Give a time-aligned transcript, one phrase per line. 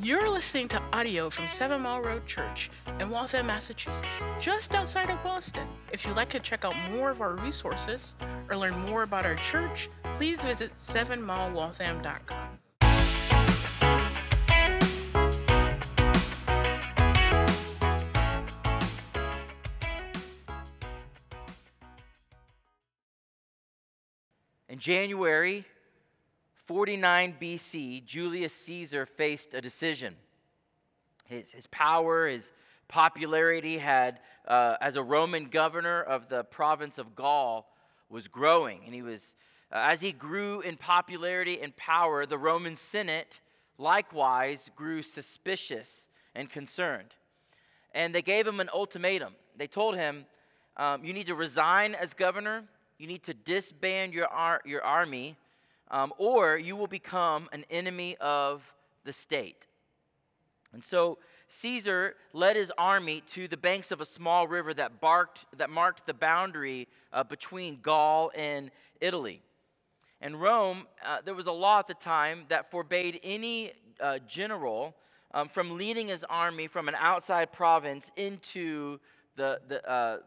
[0.00, 4.06] You're listening to audio from Seven Mile Road Church in Waltham, Massachusetts,
[4.38, 5.66] just outside of Boston.
[5.90, 8.14] If you'd like to check out more of our resources
[8.48, 12.58] or learn more about our church, please visit sevenmilewaltham.com.
[24.68, 25.64] In January
[26.68, 30.14] 49 BC, Julius Caesar faced a decision.
[31.24, 32.52] His, his power, his
[32.86, 37.74] popularity had, uh, as a Roman governor of the province of Gaul,
[38.08, 38.82] was growing.
[38.84, 39.34] And he was,
[39.72, 43.40] uh, as he grew in popularity and power, the Roman Senate
[43.78, 47.14] likewise grew suspicious and concerned.
[47.92, 49.34] And they gave him an ultimatum.
[49.56, 50.26] They told him,
[50.76, 52.64] um, You need to resign as governor
[52.98, 55.36] you need to disband your, ar- your army,
[55.90, 58.62] um, or you will become an enemy of
[59.04, 59.66] the state.
[60.72, 65.46] And so Caesar led his army to the banks of a small river that, barked,
[65.56, 69.40] that marked the boundary uh, between Gaul and Italy.
[70.20, 74.94] And Rome, uh, there was a law at the time that forbade any uh, general
[75.32, 78.98] um, from leading his army from an outside province into
[79.36, 80.18] the, the, uh,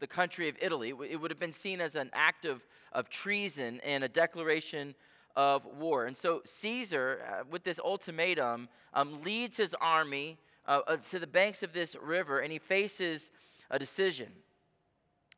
[0.00, 0.92] the country of Italy.
[1.08, 4.94] It would have been seen as an act of, of treason and a declaration
[5.36, 6.06] of war.
[6.06, 11.26] And so Caesar, uh, with this ultimatum, um, leads his army uh, uh, to the
[11.26, 13.30] banks of this river and he faces
[13.70, 14.28] a decision.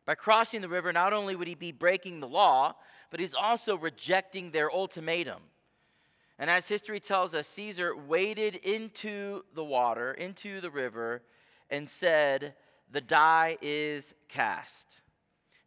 [0.07, 2.75] By crossing the river, not only would he be breaking the law,
[3.11, 5.41] but he's also rejecting their ultimatum.
[6.39, 11.23] And as history tells us, Caesar waded into the water, into the river,
[11.69, 12.55] and said,
[12.91, 15.01] the die is cast.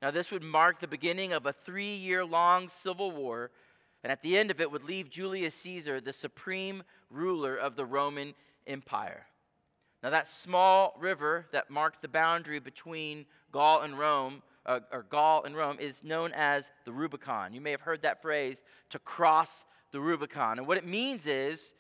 [0.02, 3.52] Now, this would mark the beginning of a three year long civil war,
[4.03, 7.85] and at the end of it would leave Julius Caesar the supreme ruler of the
[7.85, 8.33] Roman
[8.67, 9.27] Empire.
[10.01, 15.45] Now, that small river that marked the boundary between Gaul and Rome, uh, or Gaul
[15.45, 17.53] and Rome, is known as the Rubicon.
[17.53, 19.63] You may have heard that phrase, to cross
[19.94, 20.57] the Rubicon.
[20.57, 21.73] And what it means is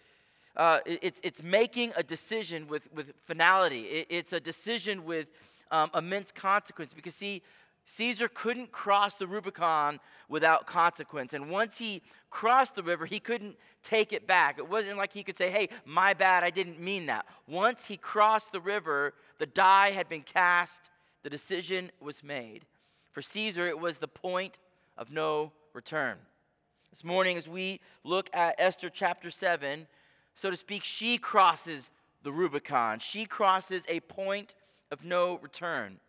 [0.55, 3.81] uh, it's, it's making a decision with, with finality.
[3.81, 5.27] It, it's a decision with
[5.71, 7.41] um, immense consequence because, see,
[7.85, 9.99] Caesar couldn't cross the Rubicon
[10.29, 11.33] without consequence.
[11.33, 14.57] And once he crossed the river, he couldn't take it back.
[14.57, 17.25] It wasn't like he could say, hey, my bad, I didn't mean that.
[17.47, 20.91] Once he crossed the river, the die had been cast,
[21.23, 22.65] the decision was made.
[23.11, 24.59] For Caesar, it was the point
[24.97, 26.17] of no return.
[26.89, 29.87] This morning, as we look at Esther chapter 7,
[30.35, 31.91] so to speak, she crosses
[32.23, 32.99] the Rubicon.
[32.99, 34.55] She crosses a point
[34.91, 35.99] of no return.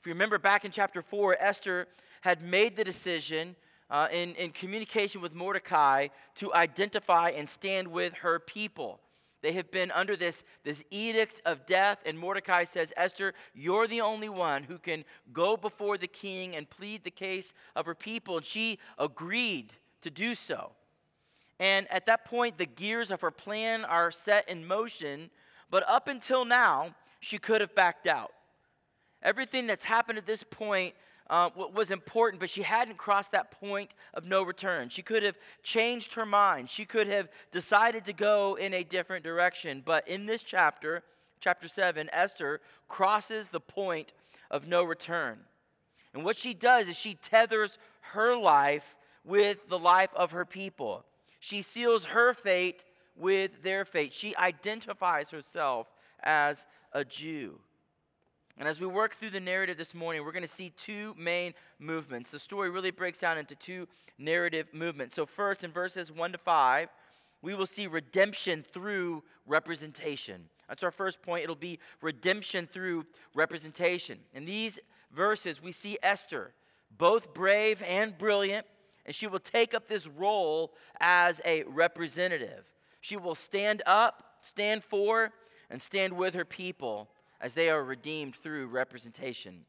[0.00, 1.86] If you remember back in chapter 4, Esther
[2.22, 3.56] had made the decision
[3.90, 9.00] uh, in, in communication with Mordecai to identify and stand with her people.
[9.42, 14.00] They have been under this, this edict of death, and Mordecai says, Esther, you're the
[14.00, 18.36] only one who can go before the king and plead the case of her people.
[18.36, 19.72] And she agreed
[20.02, 20.72] to do so.
[21.58, 25.30] And at that point, the gears of her plan are set in motion.
[25.70, 28.32] But up until now, she could have backed out.
[29.22, 30.94] Everything that's happened at this point
[31.30, 34.88] uh, was important, but she hadn't crossed that point of no return.
[34.88, 36.68] She could have changed her mind.
[36.68, 39.82] She could have decided to go in a different direction.
[39.84, 41.02] But in this chapter,
[41.40, 44.12] chapter 7, Esther crosses the point
[44.50, 45.38] of no return.
[46.12, 51.04] And what she does is she tethers her life with the life of her people.
[51.42, 52.84] She seals her fate
[53.16, 54.14] with their fate.
[54.14, 55.88] She identifies herself
[56.22, 57.58] as a Jew.
[58.56, 61.54] And as we work through the narrative this morning, we're going to see two main
[61.80, 62.30] movements.
[62.30, 63.88] The story really breaks down into two
[64.18, 65.16] narrative movements.
[65.16, 66.88] So, first, in verses 1 to 5,
[67.42, 70.44] we will see redemption through representation.
[70.68, 71.42] That's our first point.
[71.42, 73.04] It'll be redemption through
[73.34, 74.20] representation.
[74.32, 74.78] In these
[75.12, 76.52] verses, we see Esther,
[76.96, 78.64] both brave and brilliant,
[79.04, 82.64] and she will take up this role as a representative.
[83.00, 85.32] She will stand up, stand for,
[85.70, 87.08] and stand with her people
[87.40, 89.64] as they are redeemed through representation.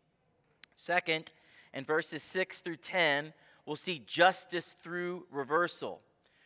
[0.75, 1.31] Second,
[1.73, 3.33] in verses 6 through 10,
[3.65, 6.01] we'll see justice through reversal.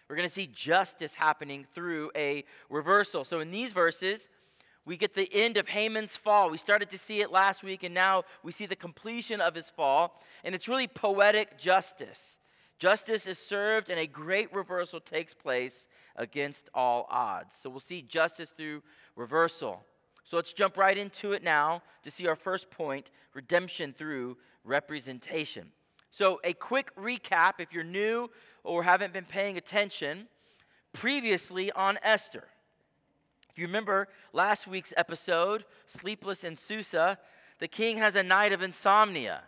[0.07, 3.25] We're going to see justice happening through a reversal.
[3.25, 4.29] So in these verses,
[4.85, 6.49] we get the end of Haman's fall.
[6.49, 9.69] We started to see it last week, and now we see the completion of his
[9.69, 10.21] fall.
[10.45, 12.39] And it's really poetic justice.
[12.79, 17.55] Justice is served, and a great reversal takes place against all odds.
[17.55, 18.83] So we'll see justice through
[19.15, 19.83] reversal.
[20.23, 25.71] So let's jump right into it now to see our first point redemption through representation.
[26.11, 28.29] So, a quick recap if you're new
[28.63, 30.27] or haven't been paying attention.
[30.93, 32.47] Previously on Esther,
[33.51, 37.19] If you remember last week's episode, Sleepless in Susa,
[37.59, 39.43] the king has a night of insomnia.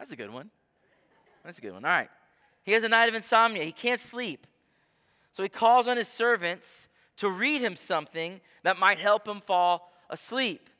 [0.00, 0.48] That's a good one.
[1.44, 1.84] That's a good one.
[1.84, 2.08] All right.
[2.64, 3.64] He has a night of insomnia.
[3.64, 4.46] He can't sleep.
[5.30, 6.88] So he calls on his servants
[7.18, 10.70] to read him something that might help him fall asleep.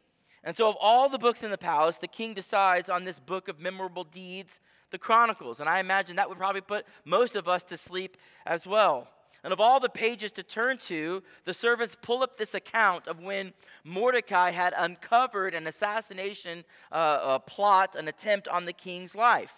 [0.43, 3.49] And so, of all the books in the palace, the king decides on this book
[3.49, 4.59] of memorable deeds,
[4.91, 5.61] the Chronicles.
[5.61, 9.07] And I imagine that would probably put most of us to sleep as well.
[9.43, 13.21] And of all the pages to turn to, the servants pull up this account of
[13.21, 13.55] when
[13.85, 19.55] Mordecai had uncovered an assassination uh, plot, an attempt on the king's life.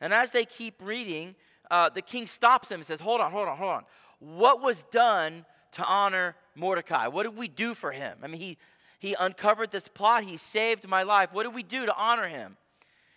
[0.00, 1.36] And as they keep reading,
[1.70, 3.84] uh, the king stops him and says, Hold on, hold on, hold on.
[4.18, 7.06] What was done to honor Mordecai?
[7.06, 8.18] What did we do for him?
[8.22, 8.58] I mean, he,
[8.98, 11.30] he uncovered this plot, he saved my life.
[11.32, 12.56] What did we do to honor him?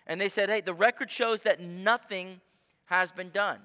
[0.05, 2.41] And they said, Hey, the record shows that nothing
[2.85, 3.59] has been done.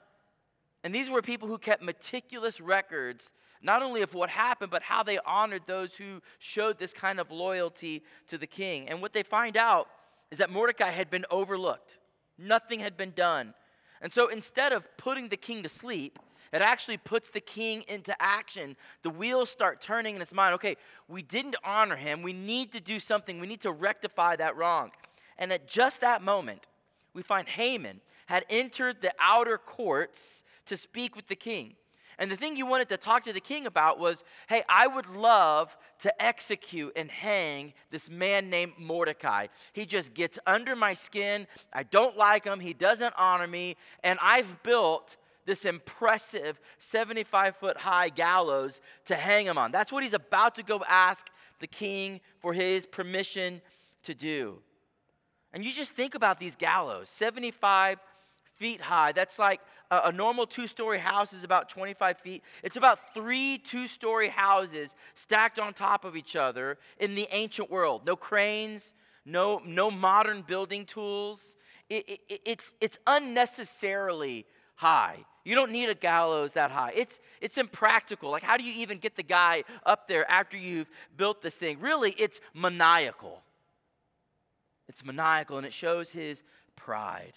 [0.85, 3.33] And these were people who kept meticulous records,
[3.63, 7.31] not only of what happened, but how they honored those who showed this kind of
[7.31, 8.89] loyalty to the king.
[8.89, 9.89] And what they find out
[10.31, 11.99] is that Mordecai had been overlooked,
[12.39, 13.55] nothing had been done.
[14.01, 16.19] And so instead of putting the king to sleep,
[16.53, 18.77] it actually puts the king into action.
[19.03, 20.55] The wheels start turning in his mind.
[20.55, 20.77] Okay,
[21.09, 22.23] we didn't honor him.
[22.23, 23.41] We need to do something.
[23.41, 24.91] We need to rectify that wrong.
[25.39, 26.69] And at just that moment,
[27.15, 31.75] we find Haman had entered the outer courts to speak with the king.
[32.19, 35.09] And the thing he wanted to talk to the king about was hey, I would
[35.09, 39.49] love to execute and hang this man named Mordecai.
[39.73, 41.47] He just gets under my skin.
[41.73, 42.61] I don't like him.
[42.61, 43.77] He doesn't honor me.
[44.05, 45.17] And I've built
[45.47, 49.73] this impressive 75 foot high gallows to hang him on.
[49.73, 51.27] That's what he's about to go ask
[51.61, 53.61] the king for his permission
[54.05, 54.59] to do.
[55.53, 57.99] And you just think about these gallows 75
[58.57, 59.13] feet high.
[59.13, 59.61] That's like
[59.91, 62.43] a, a normal two story house is about 25 feet.
[62.63, 67.71] It's about three two story houses stacked on top of each other in the ancient
[67.71, 68.07] world.
[68.07, 68.95] No cranes,
[69.25, 71.57] no, no modern building tools.
[71.89, 74.47] It, it, it's, it's unnecessarily
[74.77, 75.25] high.
[75.45, 76.93] You don't need a gallows that high.
[76.95, 78.31] It's, it's impractical.
[78.31, 81.81] Like, how do you even get the guy up there after you've built this thing?
[81.81, 83.43] Really, it's maniacal.
[84.89, 86.43] It's maniacal and it shows his
[86.77, 87.33] pride.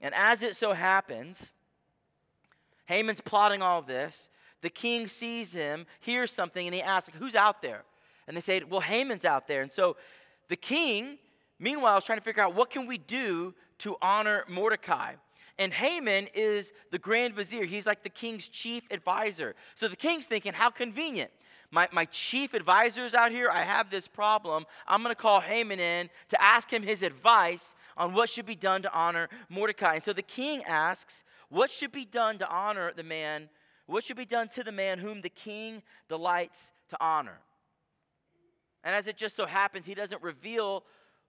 [0.00, 1.52] And as it so happens,
[2.86, 4.30] Haman's plotting all this.
[4.60, 7.82] The king sees him, hears something, and he asks, like, Who's out there?
[8.26, 9.62] And they say, Well, Haman's out there.
[9.62, 9.96] And so
[10.48, 11.18] the king,
[11.58, 15.14] meanwhile, is trying to figure out what can we do to honor Mordecai.
[15.58, 17.64] And Haman is the grand vizier.
[17.64, 19.54] He's like the king's chief advisor.
[19.74, 21.30] So the king's thinking, how convenient.
[21.74, 23.50] My, my chief advisor's out here.
[23.50, 24.64] I have this problem.
[24.86, 28.54] I'm going to call Haman in to ask him his advice on what should be
[28.54, 29.96] done to honor Mordecai.
[29.96, 33.48] And so the king asks, What should be done to honor the man?
[33.86, 37.40] What should be done to the man whom the king delights to honor?
[38.84, 40.84] And as it just so happens, he doesn't reveal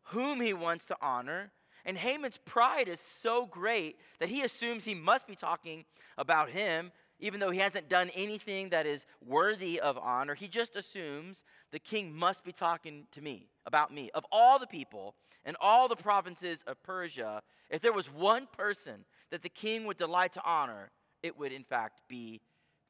[0.10, 1.50] whom he wants to honor.
[1.86, 5.86] And Haman's pride is so great that he assumes he must be talking
[6.20, 10.36] about him, even though he hasn't done anything that is worthy of honor.
[10.36, 14.12] He just assumes the king must be talking to me, about me.
[14.14, 15.16] Of all the people
[15.46, 19.98] in all the provinces of Persia, if there was one person that the king would
[19.98, 20.92] delight to honor,
[21.24, 22.42] it would in fact be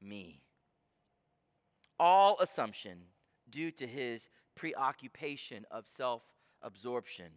[0.02, 0.42] me.
[2.00, 2.98] All assumption
[3.50, 6.24] due to his preoccupation of self
[6.62, 7.28] absorption.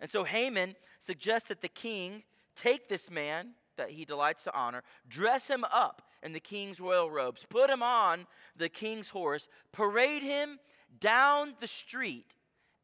[0.00, 2.22] And so Haman suggests that the king
[2.56, 7.10] take this man that he delights to honor, dress him up in the king's royal
[7.10, 10.58] robes, put him on the king's horse, parade him
[11.00, 12.34] down the street,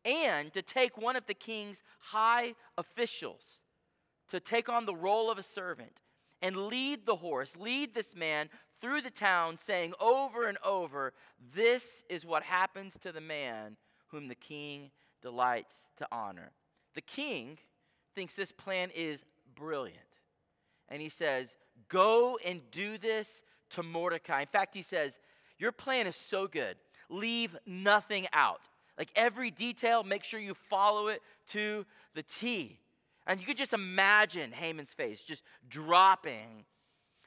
[0.05, 3.61] and to take one of the king's high officials
[4.29, 6.01] to take on the role of a servant
[6.43, 8.49] and lead the horse, lead this man
[8.81, 11.13] through the town, saying over and over,
[11.55, 13.77] This is what happens to the man
[14.09, 14.91] whom the king
[15.23, 16.53] delights to honor.
[16.95, 17.59] The king
[18.15, 19.25] thinks this plan is
[19.55, 19.99] brilliant.
[20.89, 21.57] And he says,
[21.95, 24.41] Go and do this to Mordecai.
[24.41, 25.17] In fact, he says,
[25.61, 26.77] Your plan is so good.
[27.09, 28.63] Leave nothing out.
[28.99, 31.23] Like every detail, make sure you follow it
[31.53, 31.87] to
[32.17, 32.81] the T.
[33.29, 36.65] And you could just imagine Haman's face just dropping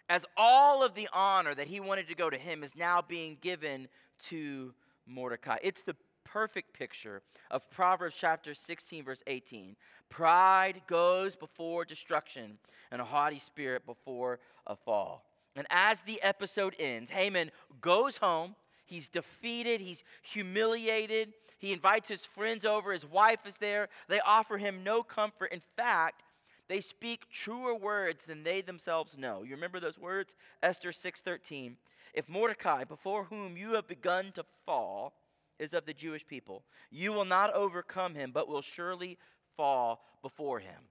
[0.09, 3.37] as all of the honor that he wanted to go to him is now being
[3.39, 3.87] given
[4.27, 4.73] to
[5.05, 5.59] Mordecai.
[5.63, 5.95] It's the
[6.37, 9.75] perfect picture of Proverbs chapter 16, verse 18.
[10.07, 12.59] Pride goes before destruction,
[12.91, 15.23] and a haughty spirit before a fall.
[15.55, 17.49] And as the episode ends, Haman
[17.81, 18.53] goes home.
[18.85, 21.33] He's defeated, he's humiliated.
[21.57, 23.89] He invites his friends over, his wife is there.
[24.07, 25.51] They offer him no comfort.
[25.51, 26.21] In fact,
[26.69, 29.43] They speak truer words than they themselves know.
[29.43, 30.35] You remember those words?
[30.61, 31.77] Esther 6:13.
[32.13, 35.13] If Mordecai, before whom you have begun to fall,
[35.59, 39.17] is of the Jewish people, you will not overcome him, but will surely
[39.55, 40.89] fall before him.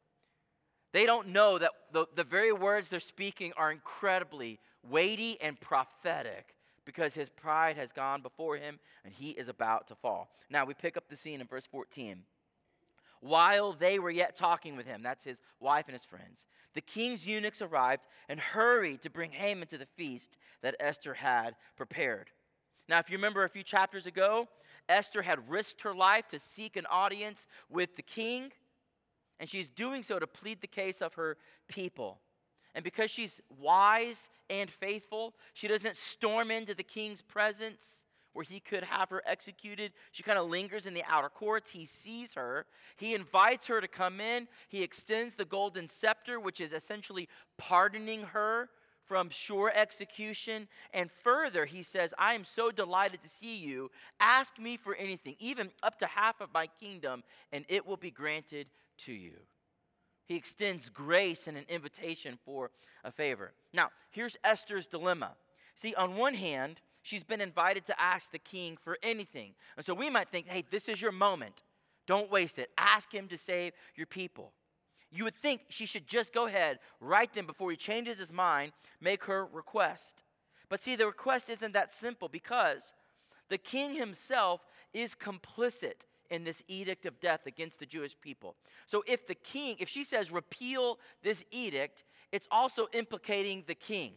[0.93, 6.55] They don't know that the, the very words they're speaking are incredibly weighty and prophetic
[6.85, 10.31] because his pride has gone before him and he is about to fall.
[10.49, 12.23] Now we pick up the scene in verse 14
[13.21, 15.03] while they were yet talking with him.
[15.03, 16.47] That's his wife and his friends.
[16.75, 21.57] The king's eunuchs arrived and hurried to bring Haman to the feast that Esther had
[21.77, 22.31] prepared.
[22.89, 24.49] Now, if you remember a few chapters ago,
[24.89, 28.53] Esther had risked her life to seek an audience with the king,
[29.41, 31.37] and she's doing so to plead the case of her
[31.69, 32.21] people.
[32.75, 38.61] And because she's wise and faithful, she doesn't storm into the king's presence where he
[38.61, 39.93] could have her executed.
[40.13, 41.71] She kind of lingers in the outer courts.
[41.71, 42.67] He sees her.
[42.97, 44.47] He invites her to come in.
[44.69, 48.69] He extends the golden scepter, which is essentially pardoning her
[49.07, 50.69] from sure execution.
[50.93, 53.91] And further, he says, I am so delighted to see you.
[54.21, 57.23] Ask me for anything, even up to half of my kingdom,
[57.53, 58.67] and it will be granted
[58.99, 59.35] to you.
[60.27, 62.71] He extends grace and an invitation for
[63.05, 63.53] a favor.
[63.73, 65.33] Now, here's Esther's dilemma.
[65.77, 69.55] See, on one hand, she's been invited to ask the king for anything.
[69.77, 71.63] And so we might think, hey, this is your moment.
[72.07, 72.71] Don't waste it.
[72.77, 74.53] Ask him to save your people.
[75.11, 78.73] You would think she should just go ahead, right then, before he changes his mind,
[79.01, 80.25] make her request.
[80.69, 82.93] But see, the request isn't that simple because
[83.49, 88.57] the king himself is complicit in this edict of death against the Jewish people.
[88.87, 94.13] So if the king, if she says repeal this edict, it's also implicating the king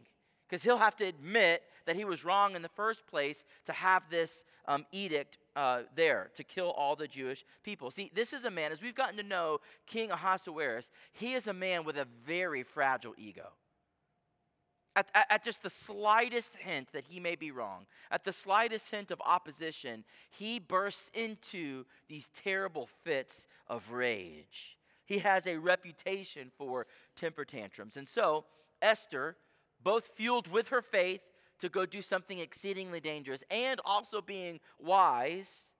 [0.48, 4.03] because he'll have to admit that he was wrong in the first place to have
[4.10, 7.91] this um, edict uh, there to kill all the Jewish people.
[7.91, 11.53] See, this is a man, as we've gotten to know King Ahasuerus, he is a
[11.53, 13.49] man with a very fragile ego.
[14.95, 18.89] At, at, at, just the slightest hint that he may be wrong, at the slightest
[18.89, 24.77] hint of opposition, he bursts into these terrible fits of rage.
[25.05, 26.87] He has a reputation for
[27.17, 27.97] temper tantrums.
[27.97, 28.45] And so,
[28.81, 29.35] Esther,
[29.83, 31.21] both fueled with her faith
[31.59, 35.73] to go do something exceedingly dangerous and also being wise.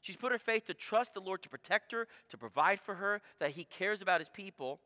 [0.00, 3.20] She's put her faith to trust the Lord to protect her, to provide for her,
[3.38, 4.80] that He cares about His people.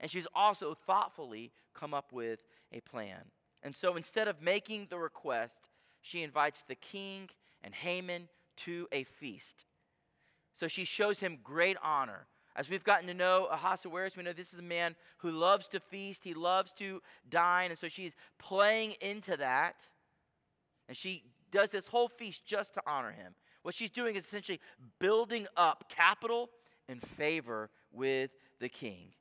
[0.00, 2.40] And she's also thoughtfully come up with
[2.72, 3.22] a plan.
[3.62, 7.30] And so instead of making the request, she invites the king
[7.62, 8.28] and Haman
[8.58, 9.64] to a feast.
[10.54, 12.26] So she shows him great honor
[12.58, 15.78] as we've gotten to know Ahasuerus, we know this is a man who loves to
[15.78, 17.00] feast, he loves to
[17.30, 19.76] dine, and so she's playing into that.
[20.88, 21.22] And she
[21.52, 23.34] does this whole feast just to honor him.
[23.62, 24.58] What she's doing is essentially
[24.98, 26.50] building up capital
[26.88, 29.12] and favor with the king.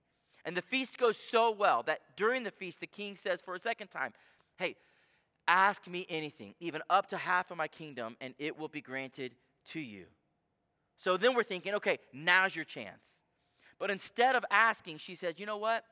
[0.43, 3.59] And the feast goes so well that during the feast, the king says for a
[3.59, 4.13] second time,
[4.57, 4.77] Hey,
[5.47, 9.35] ask me anything, even up to half of my kingdom, and it will be granted
[9.67, 10.05] to you.
[10.97, 13.16] So then we're thinking, okay, now's your chance.
[13.79, 15.83] But instead of asking, she says, You know what?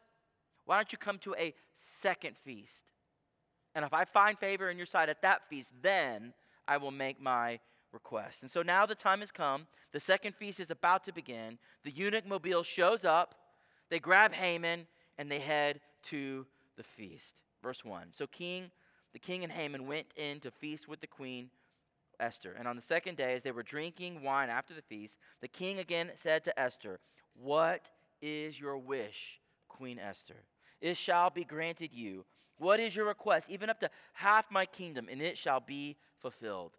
[0.66, 2.86] Why don't you come to a second feast?
[3.76, 6.34] And if I find favor in your sight at that feast, then
[6.68, 7.60] I will make my
[7.92, 8.42] request.
[8.42, 9.68] And so now the time has come.
[9.92, 11.60] The second feast is about to begin.
[11.84, 13.36] The eunuch mobile shows up.
[13.90, 14.88] They grab Haman
[15.18, 16.46] and they head to
[16.78, 17.42] the feast.
[17.62, 18.08] Verse 1.
[18.14, 18.72] So King,
[19.14, 21.50] the king and Haman went in to feast with the queen
[22.20, 22.56] Esther.
[22.58, 25.80] And on the second day, as they were drinking wine after the feast, the king
[25.80, 27.00] again said to Esther,
[27.42, 27.90] what
[28.22, 30.44] is your wish, Queen Esther?
[30.82, 32.26] It shall be granted you.
[32.58, 33.48] What is your request?
[33.50, 36.72] Even up to half my kingdom, and it shall be fulfilled.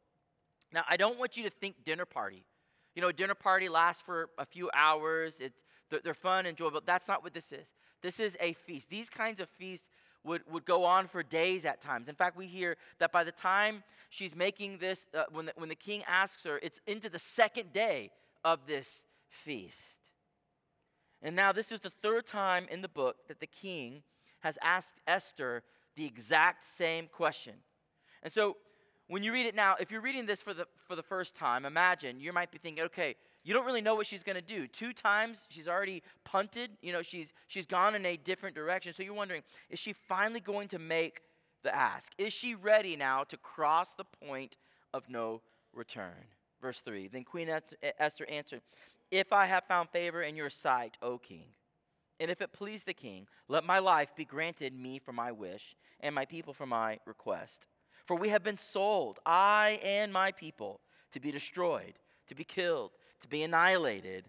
[0.72, 2.44] Now, I don't want you to think dinner party.
[2.94, 5.40] You know, dinner party lasts for a few hours.
[5.40, 5.64] It's,
[6.02, 6.80] they're fun, and enjoyable.
[6.84, 7.68] That's not what this is.
[8.02, 8.88] This is a feast.
[8.88, 9.88] These kinds of feasts
[10.25, 12.08] would, would go on for days at times.
[12.08, 15.68] In fact, we hear that by the time she's making this, uh, when, the, when
[15.68, 18.10] the king asks her, it's into the second day
[18.44, 19.96] of this feast.
[21.26, 24.04] And now, this is the third time in the book that the king
[24.42, 25.64] has asked Esther
[25.97, 27.54] the exact same question.
[28.23, 28.59] And so,
[29.09, 31.64] when you read it now, if you're reading this for the, for the first time,
[31.64, 34.68] imagine you might be thinking, okay, you don't really know what she's going to do.
[34.68, 38.92] Two times she's already punted, you know, she's, she's gone in a different direction.
[38.92, 41.23] So you're wondering, is she finally going to make
[41.64, 42.12] the ask?
[42.18, 44.56] Is she ready now to cross the point
[44.95, 45.42] of no
[45.75, 46.26] return?
[46.62, 47.50] Verse 3 Then Queen
[47.99, 48.61] Esther answered,
[49.10, 51.46] if I have found favor in your sight, O king,
[52.18, 55.76] and if it please the king, let my life be granted me for my wish,
[56.00, 57.66] and my people for my request.
[58.06, 60.80] For we have been sold, I and my people,
[61.12, 61.94] to be destroyed,
[62.28, 64.28] to be killed, to be annihilated.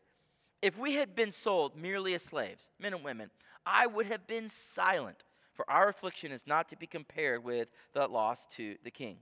[0.62, 3.30] If we had been sold merely as slaves, men and women,
[3.66, 8.08] I would have been silent, for our affliction is not to be compared with the
[8.08, 9.18] loss to the king.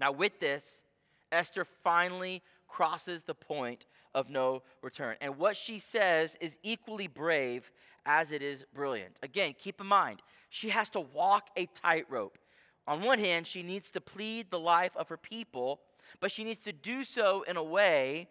[0.00, 0.82] Now, with this,
[1.30, 2.42] Esther finally
[2.72, 5.14] crosses the point of no return.
[5.20, 7.70] And what she says is equally brave
[8.06, 9.18] as it is brilliant.
[9.22, 12.38] Again, keep in mind, she has to walk a tightrope.
[12.86, 15.80] On one hand, she needs to plead the life of her people,
[16.18, 18.26] but she needs to do so in a way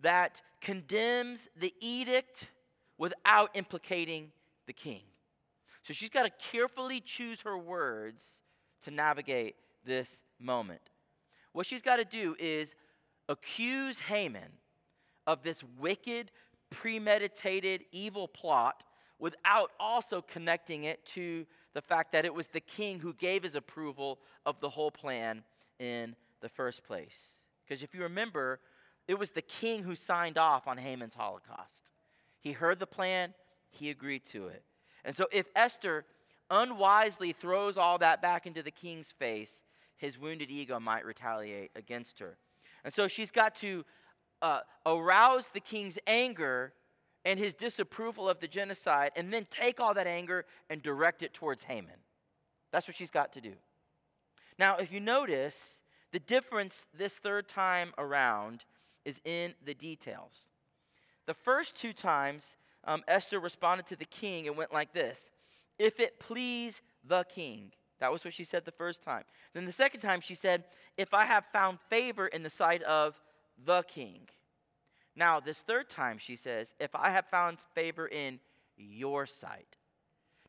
[0.00, 2.48] that condemns the edict
[2.96, 4.32] without implicating
[4.66, 5.02] the king.
[5.82, 8.40] So she's got to carefully choose her words
[8.84, 10.80] to navigate this moment.
[11.52, 12.74] What she's got to do is
[13.28, 14.50] accuse Haman
[15.26, 16.30] of this wicked,
[16.70, 18.84] premeditated, evil plot
[19.18, 23.54] without also connecting it to the fact that it was the king who gave his
[23.54, 25.42] approval of the whole plan
[25.78, 27.38] in the first place.
[27.64, 28.60] Because if you remember,
[29.08, 31.90] it was the king who signed off on Haman's Holocaust.
[32.40, 33.34] He heard the plan,
[33.70, 34.64] he agreed to it.
[35.04, 36.04] And so if Esther
[36.50, 39.62] unwisely throws all that back into the king's face,
[39.96, 42.36] his wounded ego might retaliate against her.
[42.84, 43.84] And so she's got to
[44.40, 46.72] uh, arouse the king's anger
[47.24, 51.32] and his disapproval of the genocide, and then take all that anger and direct it
[51.32, 51.94] towards Haman.
[52.72, 53.52] That's what she's got to do.
[54.58, 58.64] Now, if you notice, the difference this third time around
[59.04, 60.50] is in the details.
[61.26, 65.30] The first two times, um, Esther responded to the king and went like this
[65.78, 67.72] If it please the king.
[68.02, 69.22] That was what she said the first time.
[69.54, 70.64] Then the second time, she said,
[70.96, 73.14] If I have found favor in the sight of
[73.64, 74.22] the king.
[75.14, 78.40] Now, this third time, she says, If I have found favor in
[78.76, 79.76] your sight.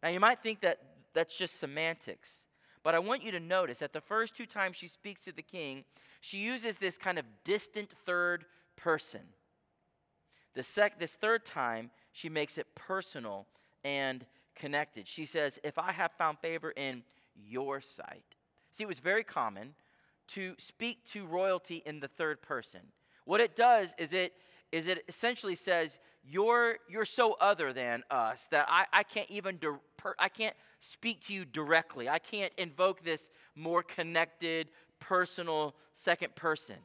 [0.02, 0.80] Now, you might think that
[1.14, 2.48] that's just semantics,
[2.82, 5.44] but I want you to notice that the first two times she speaks to the
[5.44, 5.84] king,
[6.22, 8.46] she uses this kind of distant third
[8.78, 9.22] person.
[10.56, 13.46] The sec- this third time, she makes it personal
[13.84, 15.08] and connected.
[15.08, 17.04] She says, If I have found favor in
[17.36, 18.36] your sight.
[18.72, 19.76] See, it was very common
[20.30, 22.82] to speak to royalty in the third person.
[23.26, 24.34] What it does is it
[24.72, 29.58] is it essentially says you're you're so other than us that I, I can't even
[29.58, 32.10] di- per, I can't speak to you directly.
[32.10, 36.76] I can't invoke this more connected, personal second person.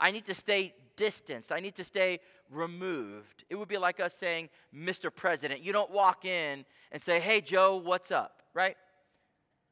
[0.00, 1.52] I need to stay distanced.
[1.52, 2.20] I need to stay
[2.50, 3.44] removed.
[3.48, 5.14] It would be like us saying, Mr.
[5.14, 5.62] President.
[5.62, 8.76] You don't walk in and say, Hey, Joe, what's up, right?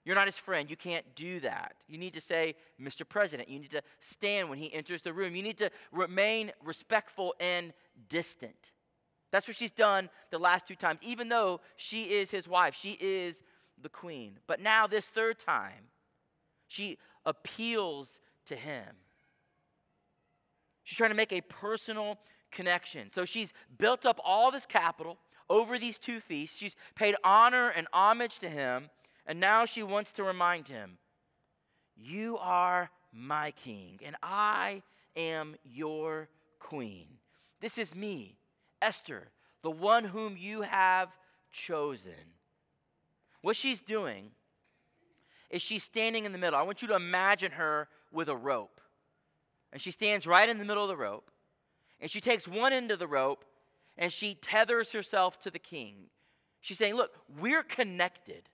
[0.07, 0.71] You're not his friend.
[0.71, 1.75] You can't do that.
[1.89, 3.07] You need to say, Mr.
[3.07, 3.49] President.
[3.49, 5.35] You need to stand when he enters the room.
[5.35, 7.73] You need to remain respectful and
[8.09, 8.71] distant.
[9.33, 12.77] That's what she's done the last two times, even though she is his wife.
[12.79, 13.43] She is
[13.83, 14.39] the queen.
[14.47, 15.91] But now, this third time,
[16.69, 18.87] she appeals to him.
[20.85, 22.21] She's trying to make a personal
[22.53, 23.11] connection.
[23.13, 25.19] So she's built up all this capital
[25.51, 26.57] over these two feasts.
[26.57, 28.89] She's paid honor and homage to him.
[29.27, 30.99] And now she wants to remind him,
[31.97, 34.83] You are my king, and I
[35.17, 37.07] am your queen.
[37.61, 38.37] This is me,
[38.81, 39.29] Esther,
[39.63, 41.09] the one whom you have
[41.51, 42.13] chosen.
[43.43, 44.31] What she's doing
[45.51, 46.59] is she's standing in the middle.
[46.59, 48.81] I want you to imagine her with a rope.
[49.73, 51.31] And she stands right in the middle of the rope.
[52.01, 53.45] And she takes one end of the rope
[53.97, 56.11] and she tethers herself to the king.
[56.61, 58.49] She's saying, Look, we're connected.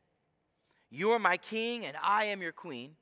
[0.93, 2.97] You are my king, and I am your queen.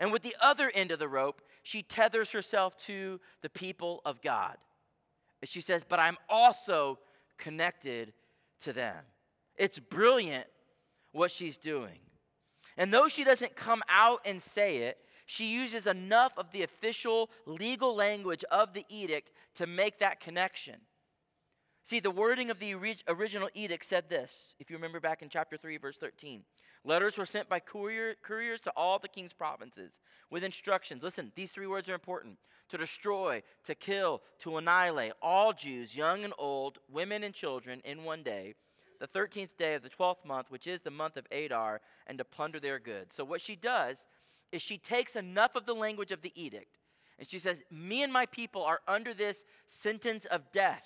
[0.00, 4.20] And with the other end of the rope, she tethers herself to the people of
[4.20, 4.56] God.
[5.44, 6.98] She says, But I'm also
[7.38, 8.12] connected
[8.60, 8.96] to them.
[9.54, 10.46] It's brilliant
[11.12, 12.00] what she's doing.
[12.76, 17.30] And though she doesn't come out and say it, she uses enough of the official
[17.46, 20.76] legal language of the edict to make that connection.
[21.86, 22.74] See, the wording of the
[23.06, 26.42] original edict said this, if you remember back in chapter 3, verse 13.
[26.82, 31.04] Letters were sent by courier, couriers to all the king's provinces with instructions.
[31.04, 32.38] Listen, these three words are important
[32.70, 38.02] to destroy, to kill, to annihilate all Jews, young and old, women and children, in
[38.02, 38.54] one day,
[38.98, 42.24] the 13th day of the 12th month, which is the month of Adar, and to
[42.24, 43.14] plunder their goods.
[43.14, 44.08] So, what she does
[44.50, 46.80] is she takes enough of the language of the edict
[47.16, 50.82] and she says, Me and my people are under this sentence of death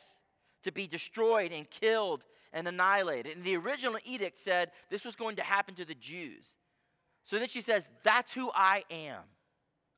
[0.63, 3.37] to be destroyed and killed and annihilated.
[3.37, 6.45] And the original edict said this was going to happen to the Jews.
[7.25, 9.23] So then she says, That's who I am.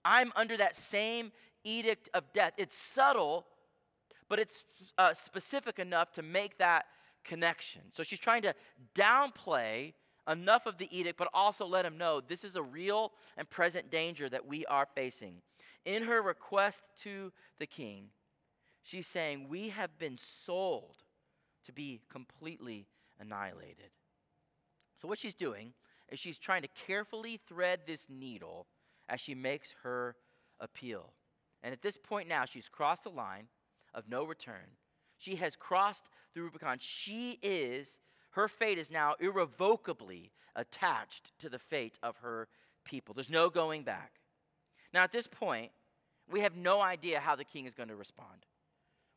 [0.04, 1.32] I'm under that same
[1.64, 2.52] edict of death.
[2.56, 3.46] It's subtle,
[4.28, 4.64] but it's
[4.98, 6.86] uh, specific enough to make that
[7.24, 7.82] connection.
[7.92, 8.54] So she's trying to
[8.94, 9.92] downplay
[10.28, 13.90] enough of the edict, but also let him know this is a real and present
[13.90, 15.36] danger that we are facing.
[15.84, 18.06] In her request to the king,
[18.82, 20.96] she's saying, We have been sold
[21.64, 22.86] to be completely
[23.20, 23.90] annihilated.
[25.00, 25.72] So, what she's doing
[26.10, 28.66] is she's trying to carefully thread this needle
[29.08, 30.16] as she makes her
[30.60, 31.12] appeal.
[31.62, 33.48] And at this point now, she's crossed the line
[33.94, 34.76] of no return.
[35.18, 36.78] She has crossed the Rubicon.
[36.80, 42.48] She is, her fate is now irrevocably attached to the fate of her
[42.84, 43.14] people.
[43.14, 44.12] There's no going back.
[44.92, 45.70] Now, at this point,
[46.30, 48.46] we have no idea how the king is going to respond.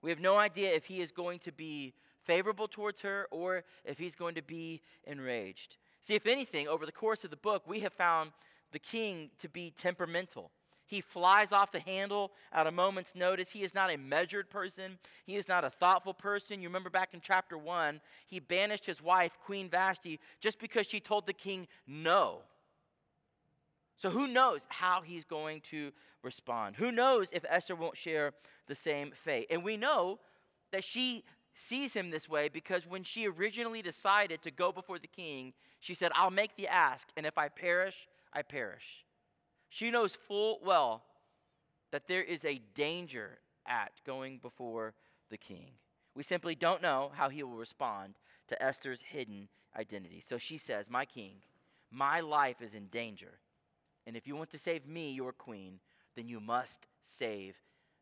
[0.06, 3.98] We have no idea if he is going to be favorable towards her or if
[3.98, 5.78] he's going to be enraged.
[6.04, 8.30] See, if anything, over the course of the book, we have found
[8.72, 10.52] the king to be temperamental.
[10.86, 13.50] He flies off the handle at a moment's notice.
[13.50, 15.00] He is not a measured person.
[15.26, 16.62] He is not a thoughtful person.
[16.62, 21.00] You remember back in chapter 1, he banished his wife, Queen Vashti, just because she
[21.00, 22.42] told the king no.
[23.98, 26.76] So who knows how he's going to respond?
[26.76, 28.34] Who knows if Esther won't share
[28.68, 29.48] the same fate?
[29.50, 30.20] And we know
[30.72, 35.08] that she sees him this way because when she originally decided to go before the
[35.08, 39.06] king, she said, I'll make the ask, and if I perish, I perish.
[39.70, 41.04] She knows full well
[41.92, 44.94] that there is a danger at going before
[45.30, 45.72] the king.
[46.16, 48.16] We simply don't know how he will respond
[48.48, 50.22] to Esther's hidden identity.
[50.26, 51.36] So she says, My king,
[51.92, 53.40] my life is in danger.
[54.06, 55.80] And if you want to save me, your queen,
[56.16, 57.56] then you must save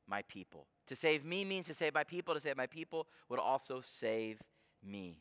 [0.07, 0.67] my people.
[0.87, 2.33] To save me means to save my people.
[2.33, 4.41] To save my people would also save
[4.85, 5.19] me.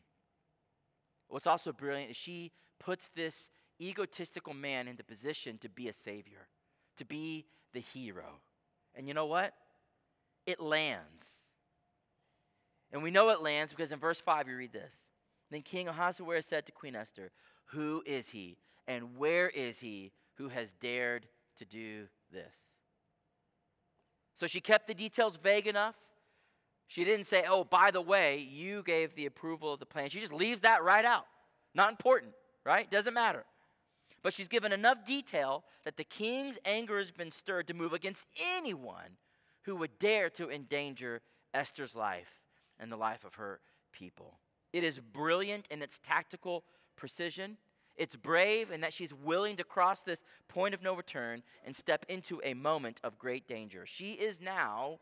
[1.29, 3.49] What's also brilliant is she puts this
[3.81, 6.47] egotistical man into position to be a savior,
[6.97, 8.39] to be the hero.
[8.95, 9.53] And you know what?
[10.45, 11.43] It lands.
[12.91, 14.93] And we know it lands because in verse 5 you read this.
[15.49, 17.31] Then King Ahasuerus said to Queen Esther,
[17.67, 22.55] Who is he and where is he who has dared to do this?
[24.35, 25.95] So she kept the details vague enough.
[26.87, 30.09] She didn't say, Oh, by the way, you gave the approval of the plan.
[30.09, 31.25] She just leaves that right out.
[31.73, 32.33] Not important,
[32.65, 32.89] right?
[32.89, 33.45] Doesn't matter.
[34.21, 38.25] But she's given enough detail that the king's anger has been stirred to move against
[38.55, 39.17] anyone
[39.63, 41.21] who would dare to endanger
[41.53, 42.41] Esther's life
[42.79, 43.59] and the life of her
[43.91, 44.39] people.
[44.71, 46.63] It is brilliant in its tactical
[46.95, 47.57] precision.
[47.95, 52.05] It's brave in that she's willing to cross this point of no return and step
[52.09, 53.85] into a moment of great danger.
[53.85, 54.99] She is now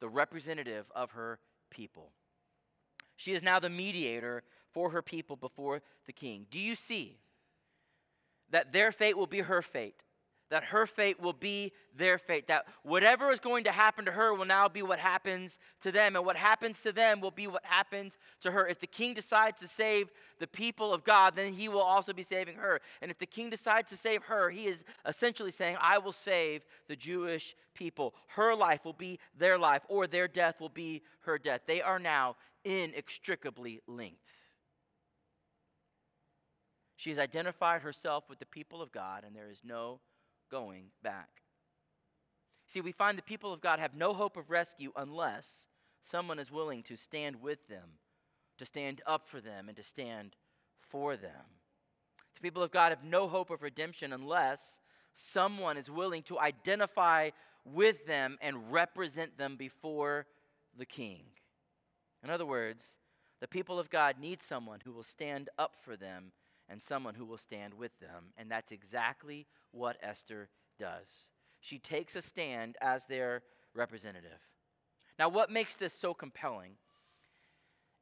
[0.00, 1.38] the representative of her
[1.70, 2.10] people.
[3.16, 6.46] She is now the mediator for her people before the king.
[6.50, 7.18] Do you see
[8.50, 10.02] that their fate will be her fate?
[10.54, 14.32] That her fate will be their fate, that whatever is going to happen to her
[14.32, 17.64] will now be what happens to them, and what happens to them will be what
[17.64, 18.64] happens to her.
[18.64, 22.22] If the king decides to save the people of God, then he will also be
[22.22, 22.80] saving her.
[23.02, 26.62] And if the king decides to save her, he is essentially saying, I will save
[26.86, 28.14] the Jewish people.
[28.28, 31.62] Her life will be their life, or their death will be her death.
[31.66, 34.28] They are now inextricably linked.
[36.94, 39.98] She has identified herself with the people of God, and there is no
[40.50, 41.28] going back.
[42.66, 45.68] See, we find the people of God have no hope of rescue unless
[46.02, 47.98] someone is willing to stand with them,
[48.58, 50.36] to stand up for them, and to stand
[50.80, 51.30] for them.
[52.34, 54.80] The people of God have no hope of redemption unless
[55.14, 57.30] someone is willing to identify
[57.64, 60.26] with them and represent them before
[60.76, 61.22] the king.
[62.22, 62.98] In other words,
[63.40, 66.32] the people of God need someone who will stand up for them
[66.68, 68.32] and someone who will stand with them.
[68.36, 70.48] And that's exactly what Esther
[70.78, 71.30] does.
[71.60, 73.42] She takes a stand as their
[73.74, 74.40] representative.
[75.18, 76.72] Now, what makes this so compelling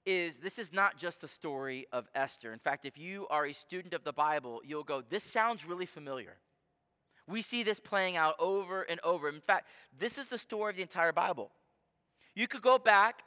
[0.04, 2.52] is this is not just the story of Esther.
[2.52, 5.86] In fact, if you are a student of the Bible, you'll go, This sounds really
[5.86, 6.36] familiar.
[7.28, 9.28] We see this playing out over and over.
[9.28, 11.50] In fact, this is the story of the entire Bible.
[12.34, 13.22] You could go back,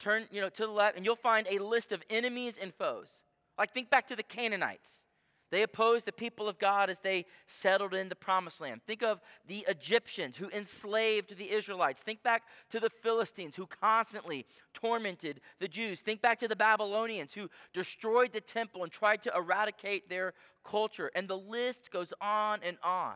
[0.00, 3.20] turn you know, to the left, and you'll find a list of enemies and foes.
[3.58, 5.04] Like, think back to the Canaanites.
[5.50, 8.80] They opposed the people of God as they settled in the promised land.
[8.88, 12.02] Think of the Egyptians who enslaved the Israelites.
[12.02, 16.00] Think back to the Philistines who constantly tormented the Jews.
[16.00, 21.12] Think back to the Babylonians who destroyed the temple and tried to eradicate their culture.
[21.14, 23.14] And the list goes on and on.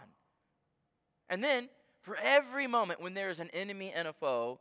[1.28, 1.68] And then,
[2.02, 4.60] for every moment when there is an enemy and a foe,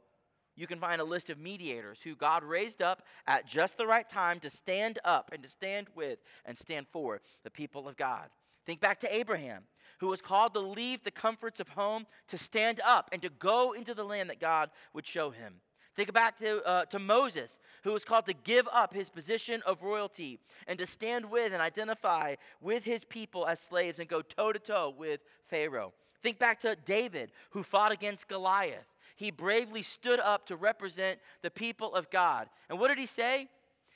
[0.58, 4.10] you can find a list of mediators who God raised up at just the right
[4.10, 8.28] time to stand up and to stand with and stand for the people of God.
[8.65, 9.63] Think back to Abraham,
[10.00, 13.72] who was called to leave the comforts of home to stand up and to go
[13.72, 15.62] into the land that God would show him.
[15.96, 19.82] Think back to, uh, to Moses, who was called to give up his position of
[19.82, 24.54] royalty and to stand with and identify with his people as slaves and go toe
[24.54, 25.93] to toe with Pharaoh.
[26.22, 28.86] Think back to David, who fought against Goliath
[29.17, 32.47] he bravely stood up to represent the people of God.
[32.69, 33.49] And what did he say?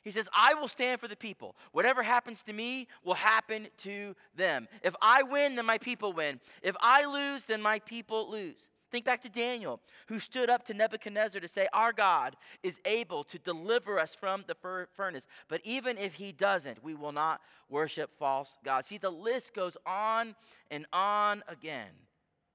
[0.04, 1.56] He says, I will stand for the people.
[1.72, 4.68] Whatever happens to me will happen to them.
[4.84, 6.40] If I win, then my people win.
[6.64, 8.68] If I lose, then my people lose.
[8.90, 13.24] Think back to Daniel, who stood up to Nebuchadnezzar to say, Our God is able
[13.26, 15.28] to deliver us from the furnace.
[15.48, 18.88] But even if he doesn't, we will not worship false gods.
[18.88, 20.36] See, the list goes on
[20.72, 21.92] and on again.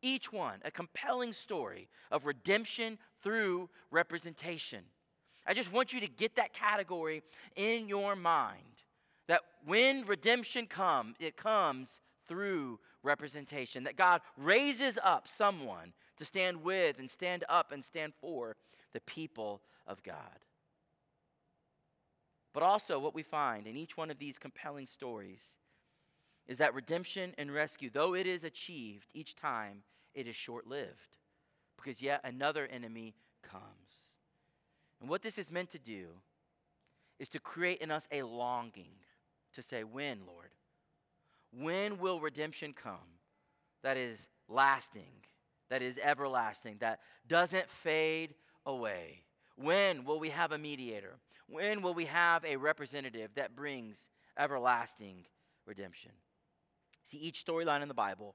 [0.07, 4.85] Each one a compelling story of redemption through representation.
[5.45, 7.25] I just want you to get that category
[7.57, 8.85] in your mind
[9.27, 13.83] that when redemption comes, it comes through representation.
[13.83, 18.55] That God raises up someone to stand with and stand up and stand for
[18.93, 20.39] the people of God.
[22.55, 25.59] But also, what we find in each one of these compelling stories
[26.47, 29.83] is that redemption and rescue, though it is achieved each time,
[30.17, 31.19] it is short lived
[31.77, 34.19] because yet another enemy comes.
[35.01, 36.07] And what this is meant to do
[37.21, 38.97] is to create in us a longing
[39.53, 40.51] to say, When, Lord?
[41.53, 43.21] When will redemption come
[43.83, 45.23] that is lasting,
[45.69, 49.23] that is everlasting, that doesn't fade away?
[49.57, 51.19] When will we have a mediator?
[51.49, 55.27] When will we have a representative that brings everlasting
[55.67, 56.13] redemption?
[57.05, 58.35] See, each storyline in the Bible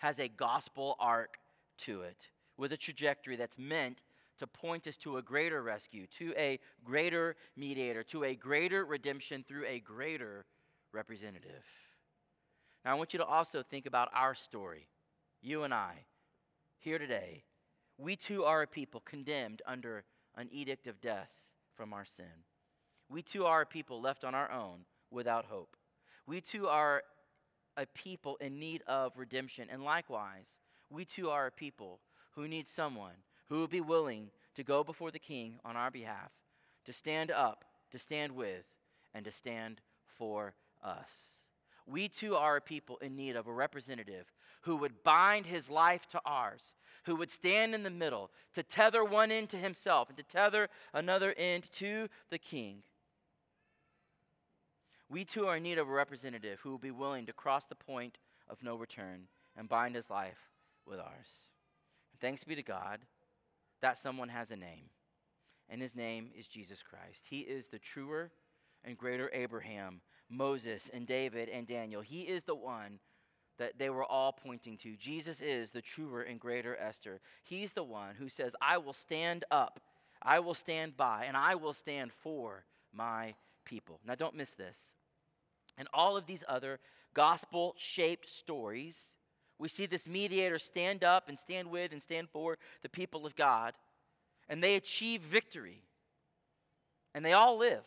[0.00, 1.38] has a gospel arc
[1.78, 4.02] to it with a trajectory that's meant
[4.38, 9.44] to point us to a greater rescue, to a greater mediator, to a greater redemption
[9.46, 10.46] through a greater
[10.92, 11.64] representative.
[12.84, 14.88] Now, I want you to also think about our story.
[15.42, 16.06] You and I,
[16.78, 17.44] here today,
[17.98, 21.30] we too are a people condemned under an edict of death
[21.76, 22.44] from our sin.
[23.10, 25.76] We too are a people left on our own without hope.
[26.26, 27.02] We too are
[27.76, 29.68] a people in need of redemption.
[29.70, 30.58] And likewise,
[30.90, 32.00] we too are a people
[32.32, 33.14] who need someone
[33.48, 36.30] who will be willing to go before the king on our behalf,
[36.84, 38.64] to stand up, to stand with,
[39.14, 41.40] and to stand for us.
[41.86, 44.26] We too are a people in need of a representative
[44.62, 49.02] who would bind his life to ours, who would stand in the middle to tether
[49.02, 52.82] one end to himself and to tether another end to the king.
[55.10, 57.74] We too are in need of a representative who will be willing to cross the
[57.74, 58.18] point
[58.48, 60.38] of no return and bind his life
[60.86, 61.48] with ours.
[62.12, 63.00] And thanks be to God
[63.82, 64.90] that someone has a name,
[65.68, 67.24] and his name is Jesus Christ.
[67.28, 68.30] He is the truer
[68.84, 72.02] and greater Abraham, Moses, and David, and Daniel.
[72.02, 73.00] He is the one
[73.58, 74.96] that they were all pointing to.
[74.96, 77.20] Jesus is the truer and greater Esther.
[77.42, 79.80] He's the one who says, I will stand up,
[80.22, 83.98] I will stand by, and I will stand for my people.
[84.06, 84.92] Now, don't miss this.
[85.80, 86.78] And all of these other
[87.14, 89.14] gospel shaped stories,
[89.58, 93.34] we see this mediator stand up and stand with and stand for the people of
[93.34, 93.72] God,
[94.46, 95.80] and they achieve victory.
[97.14, 97.86] And they all live.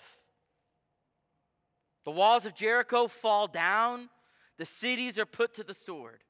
[2.03, 4.09] The walls of Jericho fall down,
[4.57, 6.23] the cities are put to the sword.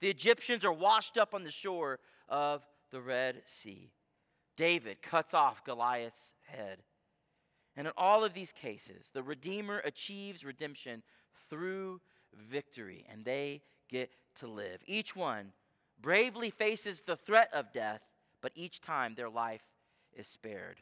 [0.00, 3.92] The Egyptians are washed up on the shore of the Red Sea.
[4.56, 6.78] David cuts off Goliath's head.
[7.76, 11.02] And in all of these cases, the Redeemer achieves redemption
[11.48, 12.00] through
[12.34, 14.80] victory, and they get to live.
[14.86, 15.52] Each one
[16.00, 18.00] bravely faces the threat of death,
[18.40, 19.62] but each time their life
[20.14, 20.80] is spared.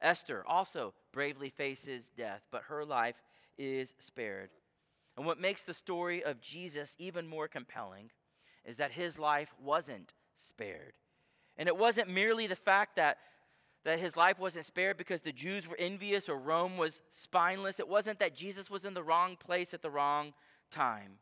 [0.00, 3.16] Esther also bravely faces death, but her life
[3.58, 4.50] is spared.
[5.16, 8.10] And what makes the story of Jesus even more compelling
[8.64, 10.92] is that his life wasn't spared.
[11.56, 13.18] And it wasn't merely the fact that,
[13.86, 17.78] that his life wasn't spared because the Jews were envious or Rome was spineless.
[17.78, 20.34] It wasn't that Jesus was in the wrong place at the wrong
[20.72, 21.20] time.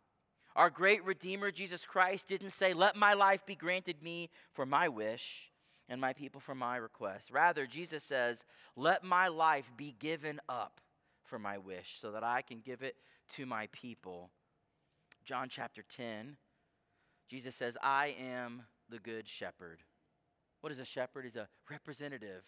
[0.57, 4.88] Our great Redeemer, Jesus Christ, didn't say, Let my life be granted me for my
[4.88, 5.50] wish
[5.90, 7.31] and my people for my request.
[7.31, 8.46] Rather, Jesus says,
[8.77, 10.81] Let my life be given up
[11.22, 12.96] for my wish so that I can give it
[13.35, 14.31] to my people.
[15.27, 16.38] John chapter 10,
[17.29, 19.83] Jesus says, I am the good shepherd.
[20.64, 21.27] What is a shepherd?
[21.27, 22.42] He's a representative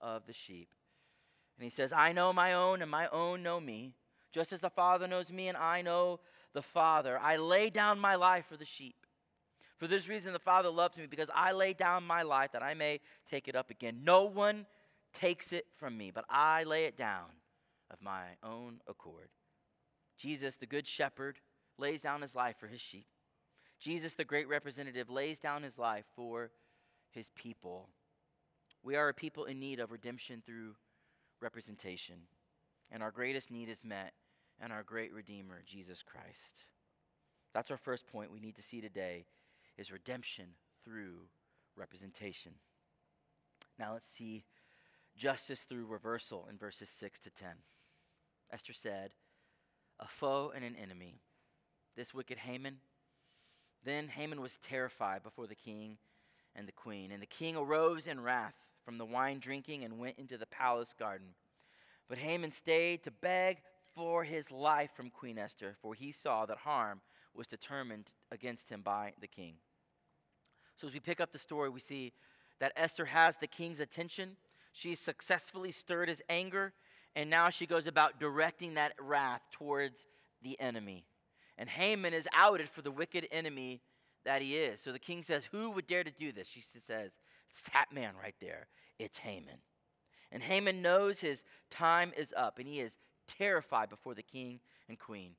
[0.00, 0.70] of the sheep.
[1.58, 3.92] And he says, I know my own, and my own know me,
[4.32, 6.20] just as the Father knows me, and I know
[6.54, 7.18] the Father.
[7.18, 8.96] I lay down my life for the sheep.
[9.76, 12.72] For this reason, the Father loves me, because I lay down my life that I
[12.72, 13.00] may
[13.30, 14.00] take it up again.
[14.02, 14.64] No one
[15.12, 17.26] takes it from me, but I lay it down
[17.90, 19.28] of my own accord.
[20.16, 21.36] Jesus, the Good Shepherd,
[21.76, 23.08] lays down his life for his sheep.
[23.78, 26.50] Jesus, the great representative, lays down his life for
[27.18, 27.88] his people.
[28.82, 30.76] We are a people in need of redemption through
[31.40, 32.14] representation,
[32.90, 34.12] and our greatest need is met
[34.64, 36.64] in our great Redeemer, Jesus Christ.
[37.52, 39.26] That's our first point we need to see today
[39.76, 40.46] is redemption
[40.84, 41.28] through
[41.76, 42.52] representation.
[43.78, 44.44] Now let's see
[45.16, 47.48] justice through reversal in verses 6 to 10.
[48.52, 49.10] Esther said,
[49.98, 51.20] A foe and an enemy,
[51.96, 52.76] this wicked Haman.
[53.84, 55.98] Then Haman was terrified before the king
[56.58, 57.12] and the queen.
[57.12, 60.94] And the king arose in wrath from the wine drinking and went into the palace
[60.98, 61.28] garden.
[62.08, 63.58] But Haman stayed to beg
[63.94, 67.00] for his life from Queen Esther, for he saw that harm
[67.34, 69.54] was determined against him by the king.
[70.80, 72.12] So, as we pick up the story, we see
[72.60, 74.36] that Esther has the king's attention.
[74.72, 76.72] She successfully stirred his anger,
[77.16, 80.06] and now she goes about directing that wrath towards
[80.42, 81.04] the enemy.
[81.56, 83.80] And Haman is outed for the wicked enemy
[84.24, 84.80] that he is.
[84.80, 86.48] So the king says, Who would dare to do this?
[86.48, 87.12] She says,
[87.48, 88.66] It's that man right there.
[88.98, 89.58] It's Haman.
[90.30, 94.98] And Haman knows his time is up, and he is terrified before the king and
[94.98, 95.32] queen.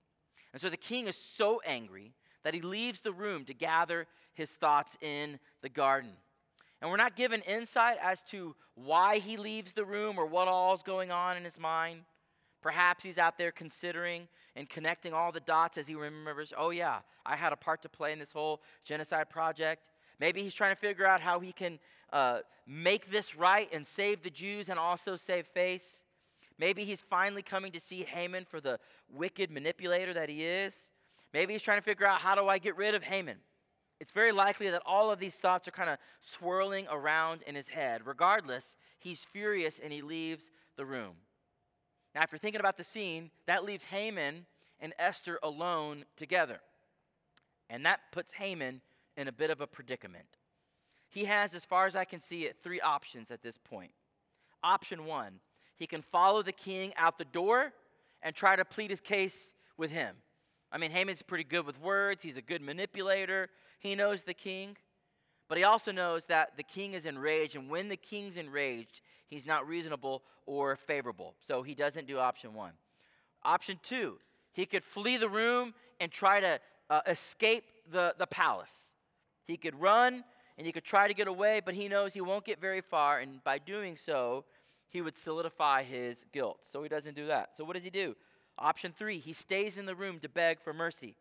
[0.53, 2.13] And so the king is so angry
[2.43, 6.11] that he leaves the room to gather his thoughts in the garden.
[6.81, 10.73] And we're not given insight as to why he leaves the room or what all
[10.73, 12.01] is going on in his mind.
[12.61, 16.99] Perhaps he's out there considering and connecting all the dots as he remembers, oh, yeah,
[17.25, 19.83] I had a part to play in this whole genocide project.
[20.19, 21.79] Maybe he's trying to figure out how he can
[22.11, 26.03] uh, make this right and save the Jews and also save face.
[26.57, 30.89] Maybe he's finally coming to see Haman for the wicked manipulator that he is.
[31.33, 33.37] Maybe he's trying to figure out how do I get rid of Haman.
[34.01, 37.69] It's very likely that all of these thoughts are kind of swirling around in his
[37.69, 38.01] head.
[38.05, 41.15] Regardless, he's furious and he leaves the room.
[42.15, 44.45] Now, after thinking about the scene, that leaves Haman
[44.79, 46.59] and Esther alone together.
[47.69, 48.81] And that puts Haman
[49.15, 50.25] in a bit of a predicament.
[51.09, 53.91] He has, as far as I can see it, three options at this point.
[54.63, 55.39] Option one,
[55.75, 57.73] he can follow the king out the door
[58.21, 60.15] and try to plead his case with him.
[60.71, 64.77] I mean, Haman's pretty good with words, he's a good manipulator, he knows the king.
[65.49, 69.45] But he also knows that the king is enraged, and when the king's enraged, he's
[69.45, 71.33] not reasonable or favorable.
[71.45, 72.73] So he doesn't do option one.
[73.43, 74.19] Option two,
[74.53, 76.59] he could flee the room and try to
[76.89, 78.93] uh, escape the, the palace.
[79.45, 80.23] He could run
[80.57, 83.19] and he could try to get away, but he knows he won't get very far,
[83.19, 84.45] and by doing so,
[84.89, 86.59] he would solidify his guilt.
[86.69, 87.51] So he doesn't do that.
[87.55, 88.15] So what does he do?
[88.57, 91.15] Option three, he stays in the room to beg for mercy.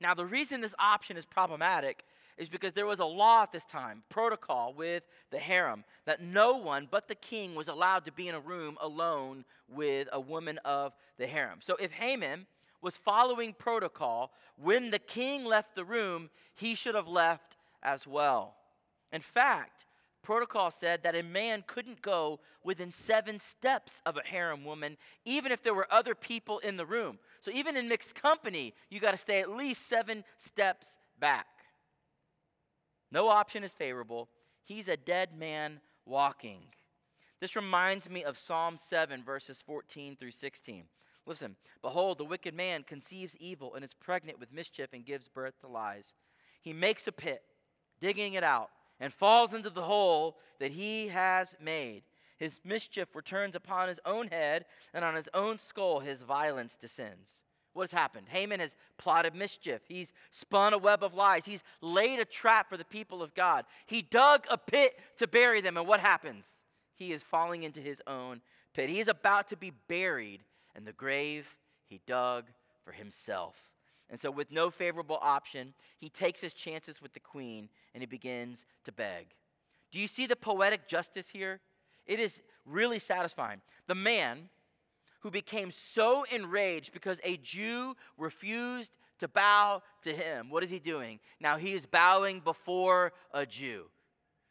[0.00, 2.04] Now, the reason this option is problematic
[2.40, 6.56] is because there was a law at this time, protocol with the harem, that no
[6.56, 10.58] one but the king was allowed to be in a room alone with a woman
[10.64, 11.58] of the harem.
[11.62, 12.46] So if Haman
[12.80, 18.54] was following protocol, when the king left the room, he should have left as well.
[19.12, 19.84] In fact,
[20.22, 25.52] protocol said that a man couldn't go within seven steps of a harem woman, even
[25.52, 27.18] if there were other people in the room.
[27.42, 31.46] So even in mixed company, you got to stay at least seven steps back.
[33.12, 34.28] No option is favorable.
[34.64, 36.60] He's a dead man walking.
[37.40, 40.84] This reminds me of Psalm 7, verses 14 through 16.
[41.26, 45.58] Listen, behold, the wicked man conceives evil and is pregnant with mischief and gives birth
[45.60, 46.14] to lies.
[46.60, 47.42] He makes a pit,
[48.00, 52.02] digging it out, and falls into the hole that he has made.
[52.36, 57.42] His mischief returns upon his own head, and on his own skull his violence descends.
[57.72, 58.26] What has happened?
[58.28, 59.82] Haman has plotted mischief.
[59.86, 61.44] He's spun a web of lies.
[61.44, 63.64] He's laid a trap for the people of God.
[63.86, 65.76] He dug a pit to bury them.
[65.76, 66.44] And what happens?
[66.94, 68.40] He is falling into his own
[68.74, 68.90] pit.
[68.90, 70.42] He is about to be buried
[70.76, 71.56] in the grave
[71.86, 72.46] he dug
[72.84, 73.70] for himself.
[74.08, 78.06] And so, with no favorable option, he takes his chances with the queen and he
[78.06, 79.28] begins to beg.
[79.90, 81.60] Do you see the poetic justice here?
[82.06, 83.60] It is really satisfying.
[83.86, 84.48] The man
[85.20, 90.50] who became so enraged because a Jew refused to bow to him.
[90.50, 91.20] What is he doing?
[91.40, 93.84] Now he is bowing before a Jew.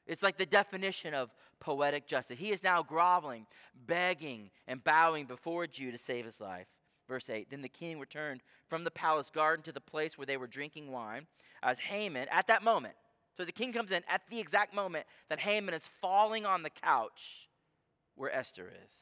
[0.05, 1.29] It's like the definition of
[1.60, 2.39] poetic justice.
[2.39, 3.45] He is now groveling,
[3.86, 6.67] begging, and bowing before a Jew to save his life.
[7.08, 10.38] Verse 8 Then the king returned from the palace garden to the place where they
[10.38, 11.27] were drinking wine,
[11.62, 12.93] as Haman, at that moment,
[13.39, 16.69] so the king comes in at the exact moment that Haman is falling on the
[16.69, 17.47] couch
[18.15, 18.93] where Esther is.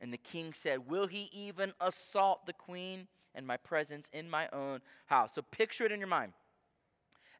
[0.00, 4.48] And the king said, Will he even assault the queen and my presence in my
[4.52, 5.32] own house?
[5.34, 6.32] So picture it in your mind.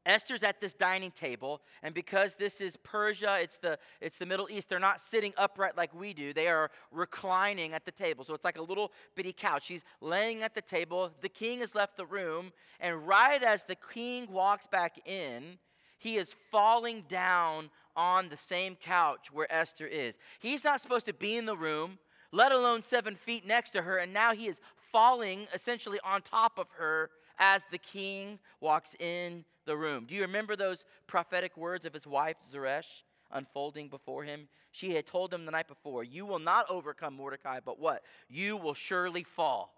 [0.06, 4.48] Esther's at this dining table, and because this is Persia, it's the, it's the Middle
[4.50, 6.32] East, they're not sitting upright like we do.
[6.32, 8.24] They are reclining at the table.
[8.24, 9.66] So it's like a little bitty couch.
[9.66, 11.10] She's laying at the table.
[11.20, 15.58] The king has left the room, and right as the king walks back in,
[15.98, 20.16] he is falling down on the same couch where Esther is.
[20.38, 21.98] He's not supposed to be in the room
[22.32, 24.60] let alone seven feet next to her, and now he is
[24.92, 30.04] falling essentially on top of her as the king walks in the room.
[30.06, 33.04] Do you remember those prophetic words of his wife, Zeresh?
[33.32, 34.48] unfolding before him.
[34.72, 38.02] She had told him the night before, You will not overcome Mordecai, but what?
[38.28, 39.74] You will surely fall.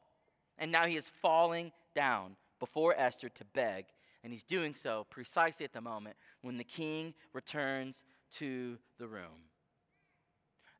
[0.58, 3.86] And now he is falling down before Esther to beg.
[4.22, 8.04] And he's doing so precisely at the moment when the king returns
[8.36, 9.50] to the room.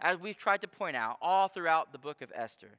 [0.02, 2.78] As we've tried to point out all throughout the book of Esther,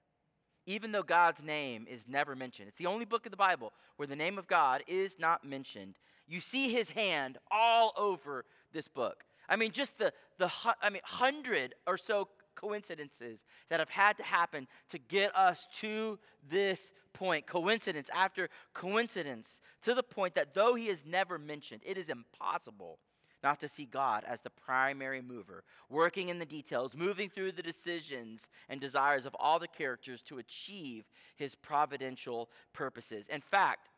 [0.65, 2.67] even though God's name is never mentioned.
[2.67, 5.95] It's the only book of the Bible where the name of God is not mentioned.
[6.27, 9.23] You see his hand all over this book.
[9.47, 10.51] I mean, just the, the
[10.81, 16.19] I mean, hundred or so coincidences that have had to happen to get us to
[16.49, 17.45] this point.
[17.45, 22.99] Coincidence after coincidence, to the point that though he is never mentioned, it is impossible
[23.43, 27.61] not to see God as the primary mover, working in the details, moving through the
[27.61, 33.27] decisions and desires of all the characters to achieve his providential purposes.
[33.27, 33.89] In fact,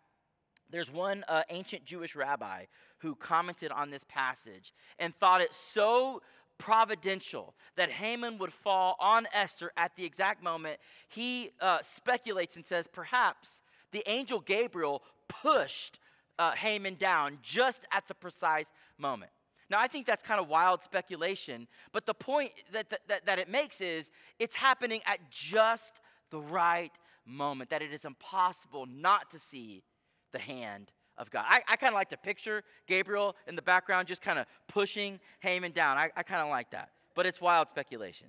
[0.71, 2.65] there's one uh, ancient Jewish rabbi
[2.99, 6.21] who commented on this passage and thought it so
[6.57, 10.79] providential that Haman would fall on Esther at the exact moment.
[11.09, 15.99] He uh, speculates and says perhaps the angel Gabriel pushed
[16.39, 19.31] uh, Haman down just at the precise moment.
[19.69, 23.49] Now, I think that's kind of wild speculation, but the point that, that, that it
[23.49, 26.91] makes is it's happening at just the right
[27.25, 29.83] moment, that it is impossible not to see
[30.31, 31.45] the hand of God.
[31.47, 35.19] I, I kind of like to picture Gabriel in the background just kind of pushing
[35.39, 35.97] Haman down.
[35.97, 38.27] I, I kind of like that, but it's wild speculation.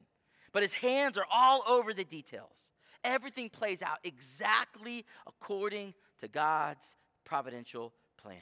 [0.53, 2.73] But his hands are all over the details.
[3.05, 6.97] Everything plays out exactly according to God's
[7.27, 8.39] providential plan.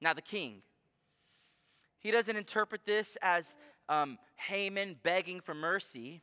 [0.00, 0.62] Now, the king,
[1.98, 3.56] he doesn't interpret this as
[3.88, 6.20] um, Haman begging for mercy.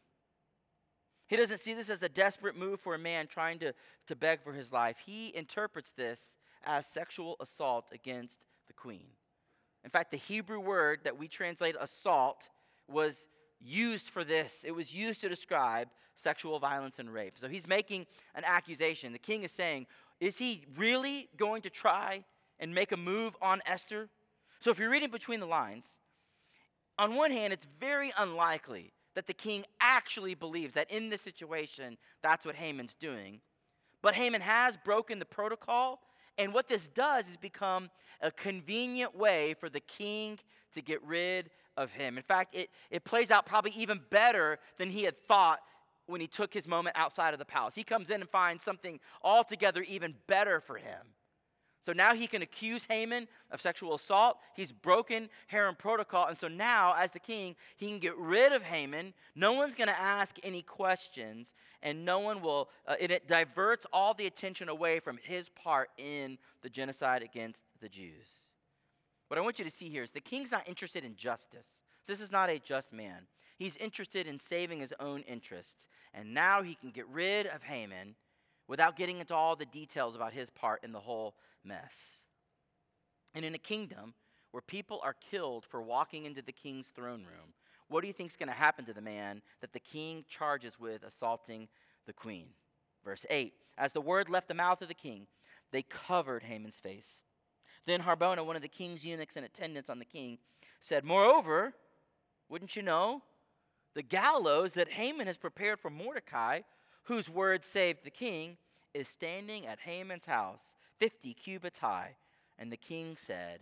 [1.28, 3.74] He doesn't see this as a desperate move for a man trying to,
[4.08, 4.98] to beg for his life.
[5.06, 9.08] He interprets this as sexual assault against the queen.
[9.84, 12.50] In fact, the Hebrew word that we translate assault
[12.88, 13.26] was
[13.60, 14.64] used for this.
[14.66, 17.34] It was used to describe sexual violence and rape.
[17.38, 18.06] So he's making
[18.36, 19.12] an accusation.
[19.12, 19.88] The king is saying,
[20.22, 22.24] Is he really going to try
[22.60, 24.08] and make a move on Esther?
[24.60, 26.00] So if you're reading between the lines,
[27.00, 31.98] on one hand, it's very unlikely that the king actually believes that in this situation,
[32.22, 33.42] that's what Haman's doing.
[34.04, 36.00] But Haman has broken the protocol,
[36.38, 37.90] and what this does is become
[38.22, 40.38] a convenient way for the king
[40.76, 42.18] to get rid of him.
[42.18, 45.60] In fact, it, it plays out probably even better than he had thought
[46.08, 47.76] when he took his moment outside of the palace.
[47.76, 51.14] He comes in and finds something altogether even better for him.
[51.82, 54.38] So now he can accuse Haman of sexual assault.
[54.56, 56.28] He's broken harem protocol.
[56.28, 59.16] And so now, as the king, he can get rid of Haman.
[59.36, 63.88] No one's going to ask any questions, and no one will, uh, and it diverts
[63.92, 68.30] all the attention away from his part in the genocide against the Jews.
[69.28, 71.82] What I want you to see here is the king's not interested in justice.
[72.06, 73.28] This is not a just man.
[73.62, 75.86] He's interested in saving his own interests.
[76.16, 78.16] And now he can get rid of Haman
[78.68, 82.24] without getting into all the details about his part in the whole mess.
[83.36, 84.16] And in a kingdom
[84.50, 87.54] where people are killed for walking into the king's throne room,
[87.88, 90.80] what do you think is going to happen to the man that the king charges
[90.80, 91.68] with assaulting
[92.08, 92.48] the queen?
[93.06, 95.28] Verse 8 As the word left the mouth of the king,
[95.72, 97.22] they covered Haman's face.
[97.86, 100.40] Then Harbona, one of the king's eunuchs in attendance on the king,
[100.80, 101.76] said, Moreover,
[102.50, 103.22] wouldn't you know,
[103.94, 106.62] the gallows that Haman has prepared for Mordecai
[107.04, 108.58] whose word saved the king,
[108.94, 112.16] is standing at Haman's house, 50 cubits high.
[112.60, 113.62] And the king said,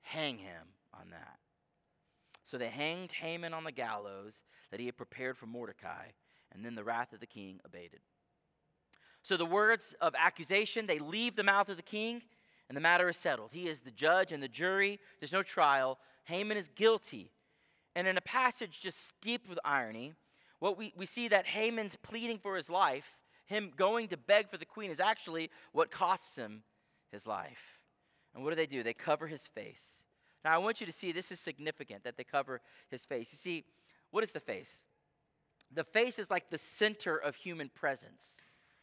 [0.00, 1.38] Hang him on that.
[2.44, 6.06] So they hanged Haman on the gallows that he had prepared for Mordecai,
[6.52, 8.00] and then the wrath of the king abated.
[9.22, 12.22] So the words of accusation, they leave the mouth of the king,
[12.68, 13.50] and the matter is settled.
[13.52, 14.98] He is the judge and the jury.
[15.20, 15.98] There's no trial.
[16.24, 17.32] Haman is guilty.
[17.98, 20.14] And in a passage just steeped with irony,
[20.60, 24.56] what we, we see that Haman's pleading for his life, him going to beg for
[24.56, 26.62] the queen, is actually what costs him
[27.10, 27.80] his life.
[28.32, 28.84] And what do they do?
[28.84, 30.00] They cover his face.
[30.44, 33.32] Now, I want you to see this is significant that they cover his face.
[33.32, 33.64] You see,
[34.12, 34.70] what is the face?
[35.74, 38.36] The face is like the center of human presence,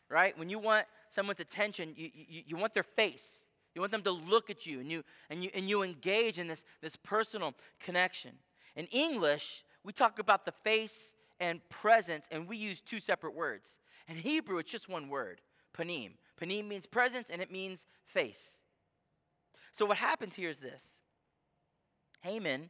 [0.09, 0.37] right?
[0.37, 3.45] When you want someone's attention, you, you, you want their face.
[3.75, 6.49] You want them to look at you and you, and you, and you engage in
[6.49, 8.31] this, this personal connection.
[8.75, 13.77] In English, we talk about the face and presence, and we use two separate words.
[14.07, 15.41] In Hebrew, it's just one word,
[15.77, 16.11] panim.
[16.39, 18.59] Panim means presence and it means face.
[19.71, 20.99] So what happens here is this
[22.21, 22.69] Haman,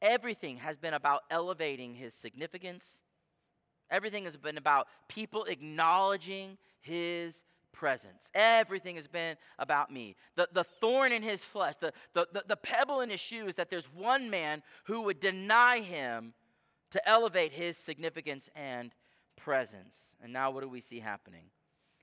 [0.00, 3.00] everything has been about elevating his significance.
[3.90, 7.42] Everything has been about people acknowledging his
[7.72, 8.30] presence.
[8.34, 10.16] Everything has been about me.
[10.36, 13.70] The, the thorn in his flesh, the, the, the, the pebble in his shoes, that
[13.70, 16.34] there's one man who would deny him
[16.90, 18.94] to elevate his significance and
[19.36, 20.14] presence.
[20.22, 21.46] And now, what do we see happening?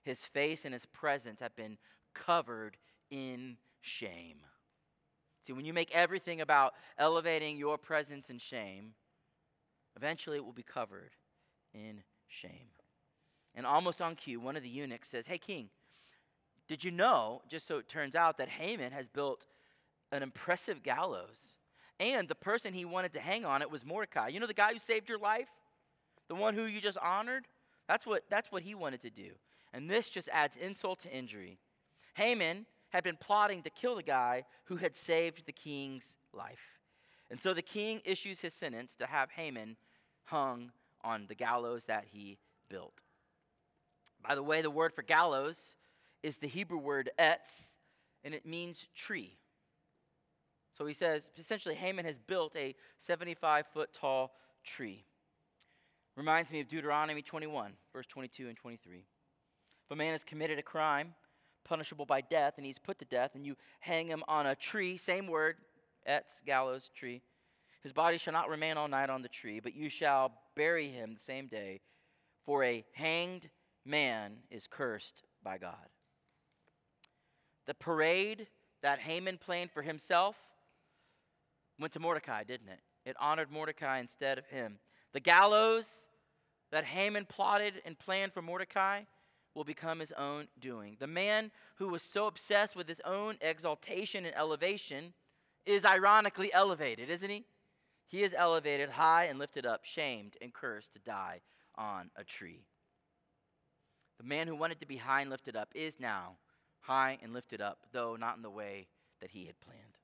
[0.04, 1.78] His face and his presence have been
[2.14, 2.78] covered
[3.12, 4.38] in shame.
[5.46, 8.94] See, when you make everything about elevating your presence and shame,
[9.96, 11.12] eventually it will be covered
[11.74, 12.70] in shame.
[13.56, 15.70] And almost on cue, one of the eunuchs says, Hey, king,
[16.68, 19.46] did you know, just so it turns out, that Haman has built
[20.12, 21.58] an impressive gallows?
[22.00, 24.30] And the person he wanted to hang on it was Mordecai.
[24.30, 25.50] You know the guy who saved your life?
[26.28, 27.46] The one who you just honored?
[27.88, 29.32] That's what, that's what he wanted to do.
[29.74, 31.58] And this just adds insult to injury.
[32.16, 36.80] Haman had been plotting to kill the guy who had saved the king's life.
[37.30, 39.76] And so the king issues his sentence to have Haman
[40.26, 40.72] hung
[41.04, 42.38] on the gallows that he
[42.70, 42.94] built.
[44.28, 45.76] By the way, the word for gallows
[46.24, 47.74] is the Hebrew word etz,
[48.24, 49.38] and it means tree.
[50.78, 55.04] So he says essentially, Haman has built a 75 foot tall tree.
[56.16, 58.98] Reminds me of Deuteronomy 21, verse 22 and 23.
[58.98, 61.14] If a man has committed a crime
[61.66, 64.98] punishable by death and he's put to death, and you hang him on a tree,
[64.98, 65.58] same word,
[66.08, 67.22] etz, gallows, tree,
[67.82, 71.14] his body shall not remain all night on the tree, but you shall bury him
[71.14, 71.80] the same day,
[72.46, 73.50] for a hanged
[73.86, 75.90] man is cursed by God.
[77.66, 78.48] The parade
[78.82, 80.36] that Haman planned for himself
[81.80, 82.80] went to Mordecai, didn't it?
[83.06, 84.80] It honored Mordecai instead of him.
[85.14, 85.88] The gallows
[86.72, 89.02] that Haman plotted and planned for Mordecai
[89.56, 90.98] will become his own doing.
[91.00, 95.14] The man who was so obsessed with his own exaltation and elevation
[95.66, 97.46] is ironically elevated, isn't he?
[98.08, 101.42] He is elevated high and lifted up, shamed and cursed to die
[101.76, 102.66] on a tree.
[104.20, 106.36] The man who wanted to be high and lifted up is now
[106.82, 108.88] high and lifted up, though not in the way
[109.22, 109.98] that he had planned.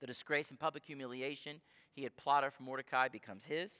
[0.00, 1.60] The disgrace and public humiliation
[1.94, 3.72] he had plotted for Mordecai becomes his.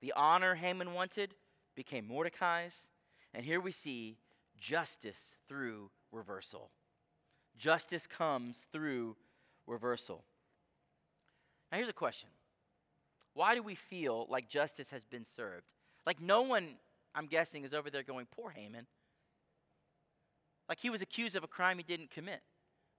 [0.00, 1.34] The honor Haman wanted
[1.74, 2.88] became Mordecai's.
[3.32, 4.18] And here we see
[4.58, 6.70] justice through reversal.
[7.56, 9.16] Justice comes through
[9.66, 10.24] reversal.
[11.70, 12.28] Now, here's a question
[13.32, 15.66] Why do we feel like justice has been served?
[16.06, 16.74] Like, no one
[17.14, 18.86] I'm guessing, is over there going, Poor Haman.
[20.68, 22.40] Like he was accused of a crime he didn't commit.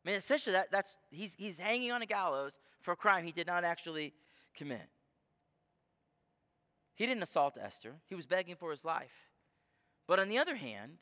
[0.05, 3.31] I mean, essentially, that, that's, he's, he's hanging on a gallows for a crime he
[3.31, 4.13] did not actually
[4.55, 4.87] commit.
[6.93, 9.29] He didn't assault Esther, he was begging for his life.
[10.07, 10.99] But on the other hand,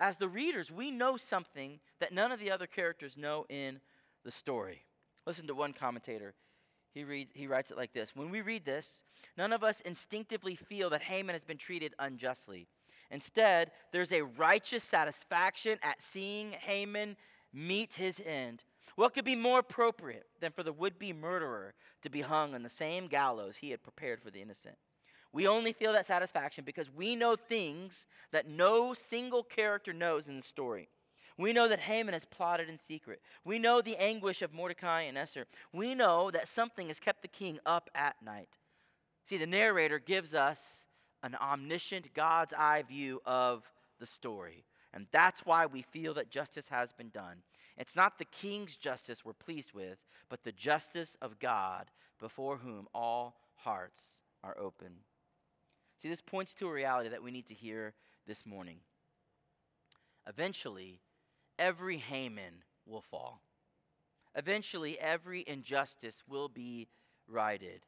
[0.00, 3.80] as the readers, we know something that none of the other characters know in
[4.24, 4.82] the story.
[5.26, 6.34] Listen to one commentator
[6.96, 9.04] he, reads, he writes it like this When we read this,
[9.36, 12.68] none of us instinctively feel that Haman has been treated unjustly.
[13.10, 17.16] Instead, there's a righteous satisfaction at seeing Haman
[17.52, 18.64] meet his end.
[18.96, 22.62] What could be more appropriate than for the would be murderer to be hung on
[22.62, 24.76] the same gallows he had prepared for the innocent?
[25.34, 30.36] We only feel that satisfaction because we know things that no single character knows in
[30.36, 30.88] the story.
[31.38, 33.20] We know that Haman has plotted in secret.
[33.44, 35.46] We know the anguish of Mordecai and Esther.
[35.72, 38.58] We know that something has kept the king up at night.
[39.28, 40.86] See, the narrator gives us
[41.22, 43.64] an omniscient, God's eye view of
[43.98, 44.64] the story.
[44.94, 47.42] And that's why we feel that justice has been done.
[47.76, 49.98] It's not the king's justice we're pleased with,
[50.30, 54.00] but the justice of God before whom all hearts
[54.42, 55.00] are open.
[56.00, 57.94] See, this points to a reality that we need to hear
[58.26, 58.78] this morning.
[60.26, 61.00] Eventually,
[61.58, 63.40] every Haman will fall.
[64.34, 66.88] Eventually, every injustice will be
[67.26, 67.80] righted.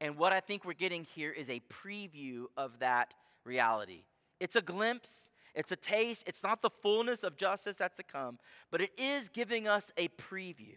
[0.00, 3.14] And what I think we're getting here is a preview of that
[3.44, 4.04] reality.
[4.38, 8.38] It's a glimpse, it's a taste, it's not the fullness of justice that's to come,
[8.70, 10.76] but it is giving us a preview.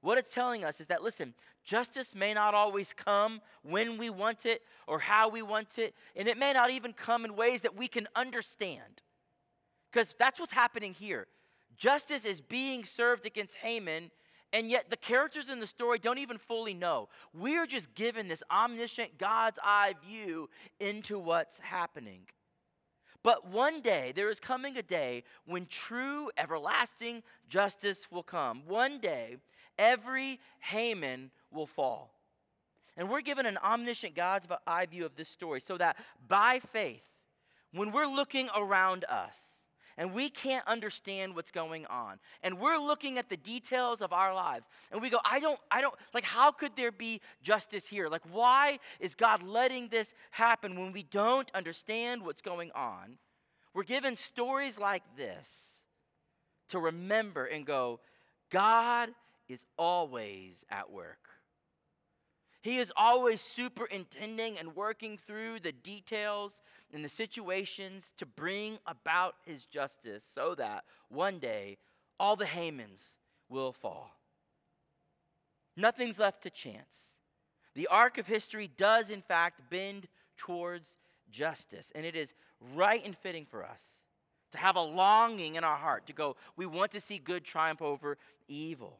[0.00, 4.46] What it's telling us is that, listen, justice may not always come when we want
[4.46, 7.76] it or how we want it, and it may not even come in ways that
[7.76, 9.02] we can understand.
[9.90, 11.26] Because that's what's happening here.
[11.76, 14.10] Justice is being served against Haman,
[14.52, 17.08] and yet the characters in the story don't even fully know.
[17.34, 20.48] We're just given this omniscient God's eye view
[20.80, 22.20] into what's happening.
[23.22, 28.62] But one day, there is coming a day when true, everlasting justice will come.
[28.68, 29.38] One day,
[29.78, 32.12] every Haman will fall.
[32.96, 35.96] And we're given an omniscient God's eye view of this story so that
[36.28, 37.02] by faith,
[37.72, 39.55] when we're looking around us,
[39.98, 42.18] and we can't understand what's going on.
[42.42, 45.80] And we're looking at the details of our lives and we go, I don't, I
[45.80, 48.08] don't, like, how could there be justice here?
[48.08, 53.18] Like, why is God letting this happen when we don't understand what's going on?
[53.74, 55.82] We're given stories like this
[56.68, 58.00] to remember and go,
[58.50, 59.10] God
[59.48, 61.25] is always at work.
[62.66, 66.60] He is always superintending and working through the details
[66.92, 71.78] and the situations to bring about his justice so that one day
[72.18, 73.14] all the Hamans
[73.48, 74.10] will fall.
[75.76, 77.18] Nothing's left to chance.
[77.76, 80.96] The arc of history does, in fact, bend towards
[81.30, 81.92] justice.
[81.94, 82.34] And it is
[82.74, 84.02] right and fitting for us
[84.50, 87.80] to have a longing in our heart to go, we want to see good triumph
[87.80, 88.98] over evil.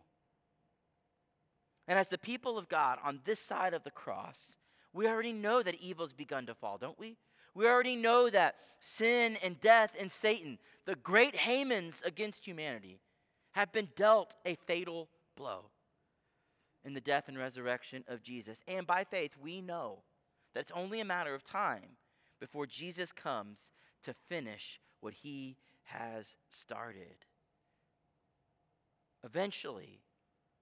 [1.89, 4.57] And as the people of God on this side of the cross,
[4.93, 7.17] we already know that evil's begun to fall, don't we?
[7.55, 13.01] We already know that sin and death and Satan, the great Hamans against humanity,
[13.53, 15.71] have been dealt a fatal blow
[16.85, 18.61] in the death and resurrection of Jesus.
[18.69, 20.03] And by faith, we know
[20.55, 21.97] that it's only a matter of time
[22.41, 23.71] before Jesus comes
[24.03, 27.25] to finish what he has started.
[29.25, 30.01] Eventually,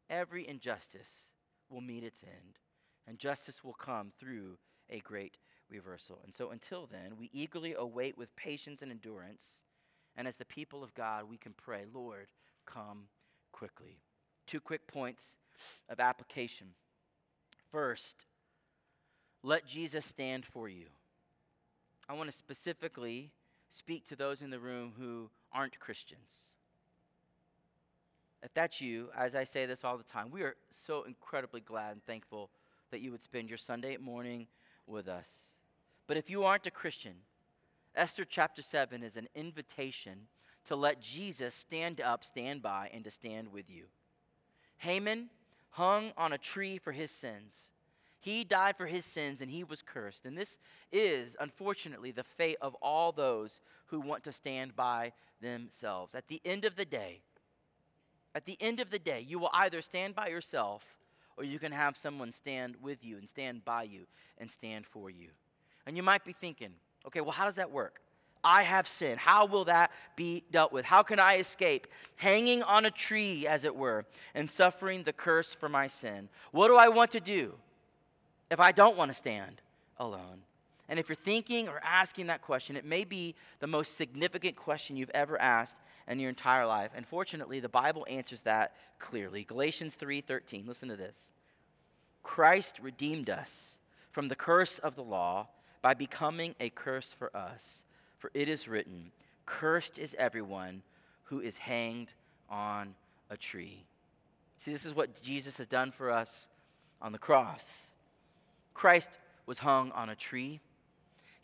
[0.08, 1.28] every injustice
[1.68, 2.58] will meet its end,
[3.06, 4.58] and justice will come through
[4.90, 5.38] a great
[5.70, 6.20] reversal.
[6.24, 9.64] And so, until then, we eagerly await with patience and endurance.
[10.16, 12.28] And as the people of God, we can pray, Lord,
[12.66, 13.08] come
[13.52, 13.98] quickly.
[14.46, 15.36] Two quick points
[15.88, 16.68] of application.
[17.70, 18.24] First,
[19.42, 20.86] let Jesus stand for you.
[22.08, 23.30] I want to specifically
[23.68, 26.53] speak to those in the room who aren't Christians.
[28.44, 31.92] If that's you, as I say this all the time, we are so incredibly glad
[31.92, 32.50] and thankful
[32.90, 34.46] that you would spend your Sunday morning
[34.86, 35.54] with us.
[36.06, 37.14] But if you aren't a Christian,
[37.96, 40.26] Esther chapter 7 is an invitation
[40.66, 43.84] to let Jesus stand up, stand by, and to stand with you.
[44.76, 45.30] Haman
[45.70, 47.70] hung on a tree for his sins.
[48.20, 50.26] He died for his sins and he was cursed.
[50.26, 50.58] And this
[50.92, 56.14] is, unfortunately, the fate of all those who want to stand by themselves.
[56.14, 57.20] At the end of the day,
[58.34, 60.84] at the end of the day, you will either stand by yourself
[61.36, 64.06] or you can have someone stand with you and stand by you
[64.38, 65.28] and stand for you.
[65.86, 66.70] And you might be thinking,
[67.06, 68.00] okay, well, how does that work?
[68.42, 69.18] I have sinned.
[69.18, 70.84] How will that be dealt with?
[70.84, 74.04] How can I escape hanging on a tree, as it were,
[74.34, 76.28] and suffering the curse for my sin?
[76.52, 77.54] What do I want to do?
[78.50, 79.60] if I don't want to stand
[79.98, 80.42] alone?
[80.88, 84.96] And if you're thinking or asking that question, it may be the most significant question
[84.96, 85.76] you've ever asked
[86.06, 86.90] in your entire life.
[86.94, 89.44] And fortunately, the Bible answers that clearly.
[89.44, 90.66] Galatians 3:13.
[90.66, 91.30] Listen to this.
[92.22, 93.78] Christ redeemed us
[94.10, 95.48] from the curse of the law
[95.82, 97.84] by becoming a curse for us.
[98.18, 99.12] For it is written,
[99.44, 100.82] cursed is everyone
[101.24, 102.12] who is hanged
[102.48, 102.94] on
[103.28, 103.84] a tree.
[104.58, 106.48] See, this is what Jesus has done for us
[107.02, 107.82] on the cross.
[108.72, 109.10] Christ
[109.44, 110.60] was hung on a tree.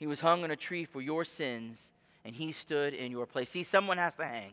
[0.01, 1.93] He was hung on a tree for your sins,
[2.25, 3.51] and he stood in your place.
[3.51, 4.53] See, someone has to hang.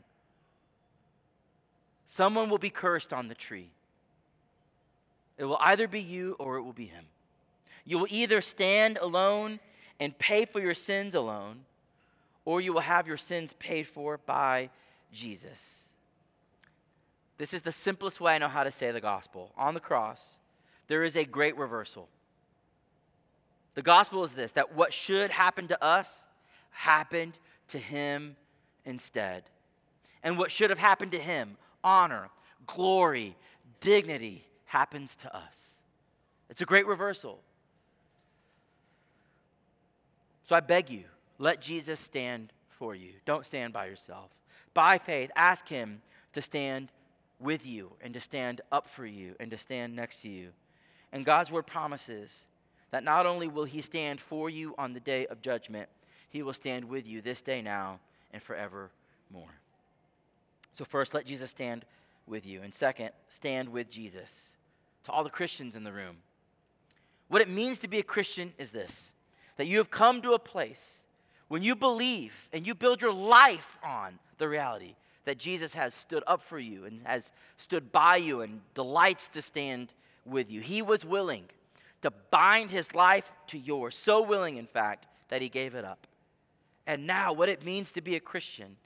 [2.05, 3.69] Someone will be cursed on the tree.
[5.37, 7.05] It will either be you or it will be him.
[7.85, 9.61] You will either stand alone
[10.01, 11.61] and pay for your sins alone,
[12.43, 14.69] or you will have your sins paid for by
[15.13, 15.87] Jesus.
[17.37, 19.53] This is the simplest way I know how to say the gospel.
[19.57, 20.39] On the cross,
[20.87, 22.09] there is a great reversal.
[23.77, 26.25] The gospel is this that what should happen to us
[26.71, 28.35] happened to him
[28.85, 29.43] instead.
[30.23, 32.29] And what should have happened to him, honor,
[32.65, 33.35] glory,
[33.79, 35.75] dignity, happens to us.
[36.49, 37.39] It's a great reversal.
[40.45, 41.03] So I beg you,
[41.37, 43.11] let Jesus stand for you.
[43.25, 44.31] Don't stand by yourself.
[44.73, 46.01] By faith, ask him
[46.33, 46.91] to stand
[47.39, 50.49] with you and to stand up for you and to stand next to you.
[51.11, 52.47] And God's word promises
[52.91, 55.89] that not only will he stand for you on the day of judgment,
[56.29, 57.99] he will stand with you this day now
[58.31, 58.89] and forevermore.
[60.73, 61.85] So, first, let Jesus stand
[62.27, 62.61] with you.
[62.61, 64.53] And second, stand with Jesus.
[65.05, 66.17] To all the Christians in the room,
[67.29, 69.13] what it means to be a Christian is this
[69.55, 71.05] that you have come to a place
[71.47, 76.23] when you believe and you build your life on the reality that Jesus has stood
[76.27, 79.93] up for you and has stood by you and delights to stand
[80.25, 80.61] with you.
[80.61, 81.45] He was willing
[82.01, 86.07] to bind his life to yours, so willing, in fact, that he gave it up.
[86.85, 88.77] And now, what it means to be a Christian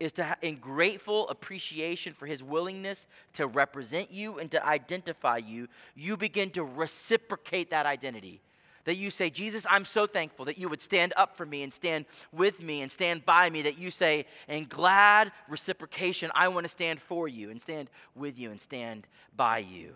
[0.00, 5.36] is to, ha- in grateful appreciation for his willingness to represent you and to identify
[5.36, 8.40] you, you begin to reciprocate that identity.
[8.84, 11.72] That you say, Jesus, I'm so thankful that you would stand up for me and
[11.72, 13.62] stand with me and stand by me.
[13.62, 18.38] That you say, in glad reciprocation, I want to stand for you and stand with
[18.38, 19.06] you and stand
[19.36, 19.94] by you.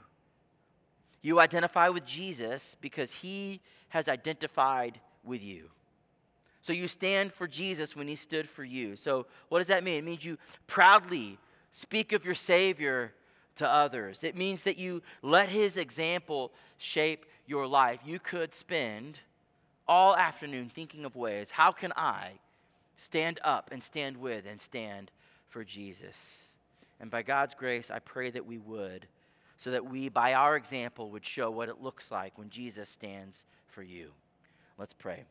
[1.23, 5.71] You identify with Jesus because he has identified with you.
[6.63, 8.97] So you stand for Jesus when he stood for you.
[8.97, 9.99] So what does that mean?
[9.99, 11.39] It means you proudly
[11.73, 13.13] speak of your Savior
[13.57, 14.23] to others.
[14.23, 18.01] It means that you let his example shape your life.
[18.05, 19.21] You could spend
[19.87, 22.33] all afternoon thinking of ways how can I
[22.97, 25.11] stand up and stand with and stand
[25.49, 26.43] for Jesus?
[27.01, 29.07] And by God's grace, I pray that we would,
[29.59, 33.45] so that we, by our example, would show what it looks like when Jesus stands
[33.67, 34.13] for you.
[34.79, 35.25] Let's pray.